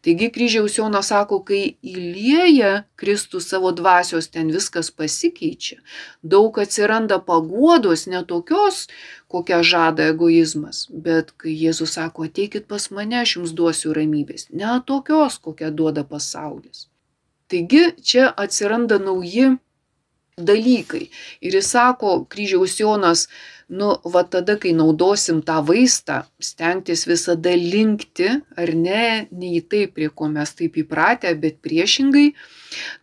Taigi 0.00 0.30
kryžiaus 0.32 0.78
Jonas 0.78 1.10
sako, 1.12 1.42
kai 1.44 1.76
įlieja 1.84 2.84
Kristus 2.96 3.50
savo 3.52 3.72
dvasios, 3.76 4.30
ten 4.32 4.48
viskas 4.54 4.88
pasikeičia. 4.90 5.82
Daug 6.22 6.56
atsiranda 6.58 7.20
paguodos, 7.20 8.06
netokios, 8.08 8.86
kokią 9.28 9.60
žada 9.62 10.08
egoizmas. 10.14 10.86
Bet 10.88 11.34
kai 11.36 11.52
Jėzus 11.52 11.98
sako, 12.00 12.24
ateikit 12.30 12.68
pas 12.72 12.88
mane, 12.90 13.20
aš 13.20 13.36
jums 13.36 13.52
duosiu 13.52 13.92
ramybės. 13.92 14.48
Ne 14.50 14.78
tokios, 14.88 15.36
kokią 15.44 15.68
duoda 15.68 16.08
pasaulis. 16.08 16.88
Taigi 17.48 17.84
čia 18.02 18.32
atsiranda 18.32 18.98
nauji 18.98 19.58
dalykai. 20.38 21.08
Ir 21.40 21.58
jis 21.58 21.70
sako, 21.74 22.24
kryžiaus 22.30 22.78
Jonas, 22.80 23.26
nu, 23.68 23.88
va 24.04 24.22
tada, 24.24 24.56
kai 24.60 24.72
naudosim 24.76 25.42
tą 25.44 25.58
vaistą, 25.68 26.22
stengtis 26.40 27.04
visada 27.08 27.52
linkti, 27.52 28.30
ar 28.56 28.72
ne, 28.72 29.28
ne 29.30 29.50
į 29.58 29.60
tai, 29.68 29.82
prie 29.92 30.08
ko 30.08 30.30
mes 30.32 30.54
taip 30.56 30.78
įpratę, 30.80 31.34
bet 31.42 31.60
priešingai, 31.64 32.30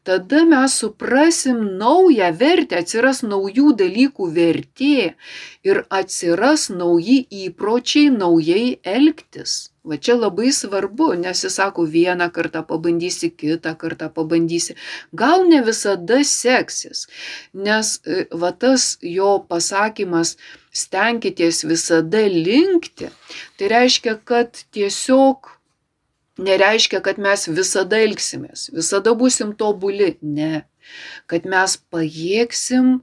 tada 0.08 0.42
mes 0.50 0.80
suprasim 0.82 1.62
naują 1.82 2.32
vertę, 2.42 2.82
atsiras 2.82 3.22
naujų 3.26 3.76
dalykų 3.84 4.32
vertė 4.40 5.14
ir 5.70 5.84
atsiras 6.02 6.72
nauji 6.74 7.22
įpročiai 7.46 8.10
naujai 8.18 8.68
elgtis. 8.98 9.75
Va 9.86 10.00
čia 10.02 10.16
labai 10.18 10.50
svarbu, 10.56 11.12
nes 11.22 11.44
jis 11.46 11.58
sako, 11.60 11.86
vieną 11.86 12.32
kartą 12.34 12.64
pabandysi, 12.66 13.30
kitą 13.38 13.76
kartą 13.78 14.10
pabandysi. 14.14 14.74
Gal 15.14 15.46
ne 15.50 15.62
visada 15.66 16.24
seksis, 16.26 17.06
nes 17.54 18.00
e, 18.02 18.24
va 18.34 18.50
tas 18.52 18.96
jo 19.06 19.36
pasakymas, 19.50 20.36
stenkitės 20.76 21.62
visada 21.70 22.24
linkti, 22.32 23.12
tai 23.60 23.70
reiškia, 23.76 24.18
kad 24.26 24.66
tiesiog 24.74 25.54
nereiškia, 26.38 27.02
kad 27.06 27.22
mes 27.22 27.48
visada 27.48 28.00
elgsimės, 28.02 28.70
visada 28.76 29.14
būsim 29.16 29.54
tobuli. 29.58 30.16
Ne. 30.22 30.66
Kad 31.30 31.46
mes 31.50 31.78
pajėgsim 31.94 33.00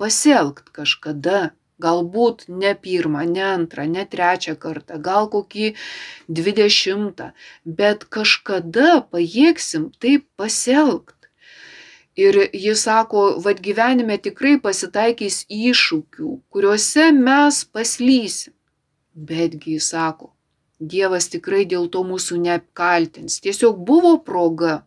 pasielgti 0.00 0.72
kažkada 0.76 1.50
Galbūt 1.82 2.48
ne 2.50 2.72
pirmą, 2.86 3.22
ne 3.30 3.44
antrą, 3.48 3.84
ne 3.86 4.04
trečią 4.14 4.56
kartą, 4.58 4.98
gal 5.08 5.28
kokį 5.30 5.68
dvidešimtą, 6.38 7.28
bet 7.80 8.08
kažkada 8.16 9.02
pajėgsim 9.12 9.90
taip 10.02 10.26
pasielgti. 10.40 11.14
Ir 12.18 12.40
jis 12.50 12.82
sako, 12.88 13.28
vad 13.44 13.62
gyvenime 13.62 14.16
tikrai 14.18 14.56
pasitaikys 14.62 15.44
iššūkių, 15.46 16.32
kuriuose 16.50 17.12
mes 17.14 17.62
paslysim. 17.70 18.56
Betgi 19.14 19.76
jis 19.76 19.92
sako, 19.94 20.32
Dievas 20.78 21.26
tikrai 21.26 21.64
dėl 21.66 21.88
to 21.90 22.04
mūsų 22.06 22.36
neapkaltins. 22.38 23.40
Tiesiog 23.42 23.80
buvo 23.86 24.12
proga, 24.22 24.84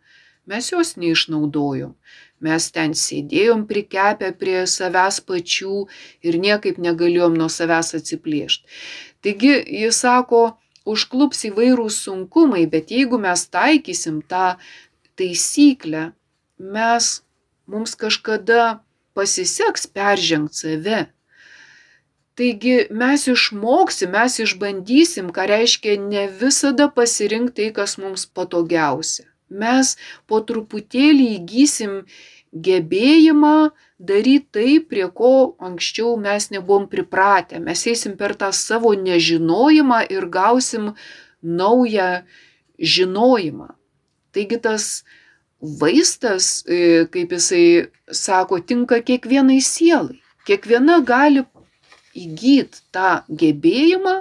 mes 0.48 0.72
jos 0.72 0.96
neišnaudojom. 0.96 1.98
Mes 2.42 2.68
ten 2.74 2.96
sėdėjom 2.98 3.68
prikepę 3.70 4.32
prie 4.42 4.64
savęs 4.66 5.20
pačių 5.30 5.86
ir 6.26 6.38
niekaip 6.42 6.80
negalėjom 6.82 7.38
nuo 7.38 7.50
savęs 7.54 7.94
atsiplėšti. 8.00 8.66
Taigi 9.22 9.54
jis 9.84 10.02
sako, 10.02 10.42
užklups 10.90 11.46
įvairūs 11.52 12.02
sunkumai, 12.08 12.66
bet 12.66 12.90
jeigu 12.90 13.22
mes 13.22 13.46
taikysim 13.54 14.24
tą 14.26 14.56
taisyklę, 15.22 16.12
mes, 16.58 17.12
mums 17.70 17.94
kažkada 17.94 18.82
pasiseks 19.14 19.86
peržengti 19.94 20.64
save. 20.64 21.02
Taigi 22.40 22.88
mes 22.90 23.28
išmoksim, 23.30 24.16
mes 24.18 24.40
išbandysim, 24.42 25.30
ką 25.36 25.46
reiškia 25.52 26.00
ne 26.02 26.26
visada 26.42 26.90
pasirinkti 26.90 27.68
tai, 27.68 27.74
kas 27.76 28.00
mums 28.02 28.26
patogiausia 28.26 29.31
mes 29.52 29.96
po 30.28 30.42
truputėlį 30.48 31.28
įgysim 31.38 32.02
gebėjimą 32.52 33.72
daryti 34.00 34.48
tai, 34.52 34.72
prie 34.84 35.08
ko 35.16 35.56
anksčiau 35.62 36.18
mes 36.20 36.50
nebuvom 36.52 36.88
pripratę. 36.92 37.62
Mes 37.64 37.86
eisim 37.88 38.18
per 38.20 38.36
tą 38.36 38.52
savo 38.56 38.94
nežinojimą 38.98 40.02
ir 40.12 40.28
gausim 40.32 40.92
naują 41.42 42.24
žinojimą. 42.80 43.70
Taigi 44.32 44.58
tas 44.64 45.04
vaistas, 45.62 46.64
e, 46.66 47.06
kaip 47.12 47.32
jisai 47.32 47.92
sako, 48.10 48.60
tinka 48.60 49.02
kiekvienai 49.06 49.62
sielai. 49.62 50.20
Kiekviena 50.48 51.00
gali 51.06 51.46
įgyti 52.18 52.82
tą 52.92 53.22
gebėjimą 53.30 54.16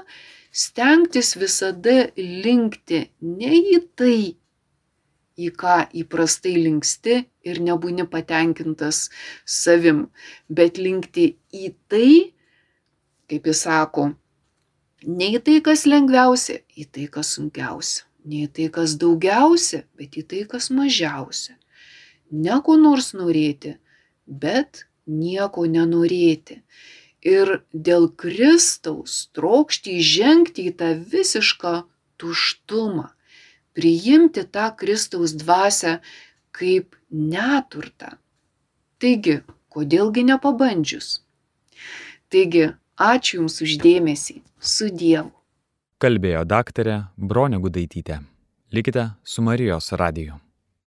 stengtis 0.52 1.36
visada 1.38 2.10
linkti 2.16 3.06
ne 3.22 3.54
į 3.76 3.80
tai, 3.96 4.34
į 5.38 5.50
ką 5.60 5.76
įprastai 6.02 6.56
linksti 6.58 7.16
ir 7.46 7.60
nebūni 7.62 8.06
patenkintas 8.10 9.08
savim, 9.44 10.08
bet 10.48 10.78
linkti 10.78 11.36
į 11.52 11.72
tai, 11.90 12.10
kaip 13.30 13.46
jis 13.46 13.64
sako, 13.66 14.10
ne 15.06 15.32
į 15.36 15.42
tai, 15.46 15.58
kas 15.64 15.86
lengviausia, 15.86 16.60
į 16.76 16.86
tai, 16.92 17.06
kas 17.12 17.34
sunkiausia, 17.36 18.04
ne 18.24 18.44
į 18.46 18.52
tai, 18.56 18.68
kas 18.74 18.98
daugiausia, 19.00 19.84
bet 19.96 20.18
į 20.20 20.26
tai, 20.26 20.44
kas 20.50 20.70
mažiausia. 20.74 21.56
Ne 22.30 22.60
ko 22.62 22.76
nors 22.78 23.12
norėti, 23.16 23.76
bet 24.26 24.86
nieko 25.06 25.66
nenorėti. 25.66 26.62
ir 27.22 27.60
dėl 27.72 28.08
Kristaus 28.16 29.28
trokšti 29.36 29.98
įžengti 30.00 30.68
į 30.70 30.76
tą 30.80 30.90
visišką 30.96 31.72
tuštumą, 32.20 33.10
priimti 33.76 34.44
tą 34.44 34.70
Kristaus 34.76 35.34
dvasę 35.38 35.98
kaip 36.56 36.96
neturtą. 37.10 38.16
Taigi, 39.00 39.40
kodėlgi 39.72 40.26
nepabandžius? 40.28 41.20
Taigi, 42.30 42.68
ačiū 43.00 43.40
Jums 43.40 43.60
uždėmesį. 43.64 44.40
Su 44.60 44.90
Dievu. 44.92 45.32
Kalbėjo 46.00 46.44
daktarė 46.44 46.98
Bronė 47.16 47.60
Gudaitytė. 47.60 48.20
Likite 48.72 49.10
su 49.24 49.42
Marijos 49.42 49.92
radiju. 49.96 50.36